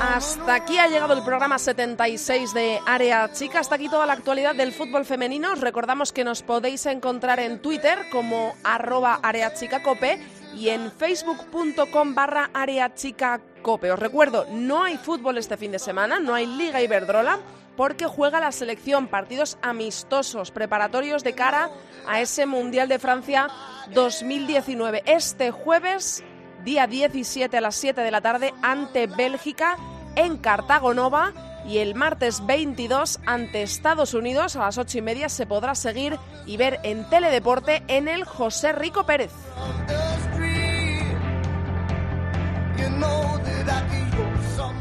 [0.00, 3.60] Hasta aquí ha llegado el programa 76 de Área Chica.
[3.60, 5.52] Hasta aquí toda la actualidad del fútbol femenino.
[5.52, 10.20] Os recordamos que nos podéis encontrar en Twitter como arroba areachicacope
[10.54, 13.90] y en facebook.com barra areachicacope.
[13.90, 17.38] Os recuerdo, no hay fútbol este fin de semana, no hay Liga Iberdrola
[17.76, 21.70] porque juega la selección partidos amistosos preparatorios de cara
[22.06, 23.48] a ese Mundial de Francia
[23.92, 25.02] 2019.
[25.06, 26.24] Este jueves
[26.66, 29.76] día 17 a las 7 de la tarde ante Bélgica
[30.16, 31.32] en Cartago Nova
[31.64, 36.18] y el martes 22 ante Estados Unidos a las 8 y media se podrá seguir
[36.44, 39.30] y ver en Teledeporte en el José Rico Pérez.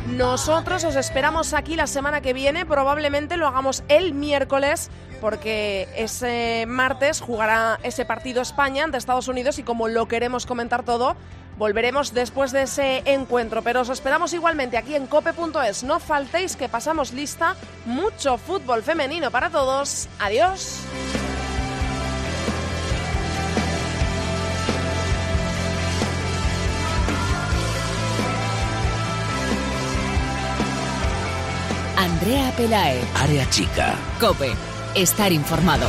[0.07, 4.89] Nosotros os esperamos aquí la semana que viene, probablemente lo hagamos el miércoles
[5.21, 10.83] porque ese martes jugará ese partido España ante Estados Unidos y como lo queremos comentar
[10.83, 11.15] todo,
[11.57, 13.61] volveremos después de ese encuentro.
[13.61, 15.83] Pero os esperamos igualmente aquí en cope.es.
[15.83, 20.07] No faltéis que pasamos lista, mucho fútbol femenino para todos.
[20.19, 20.81] Adiós.
[31.97, 33.95] Andrea Pelae, Área chica.
[34.19, 34.51] Cope,
[34.95, 35.87] estar informado.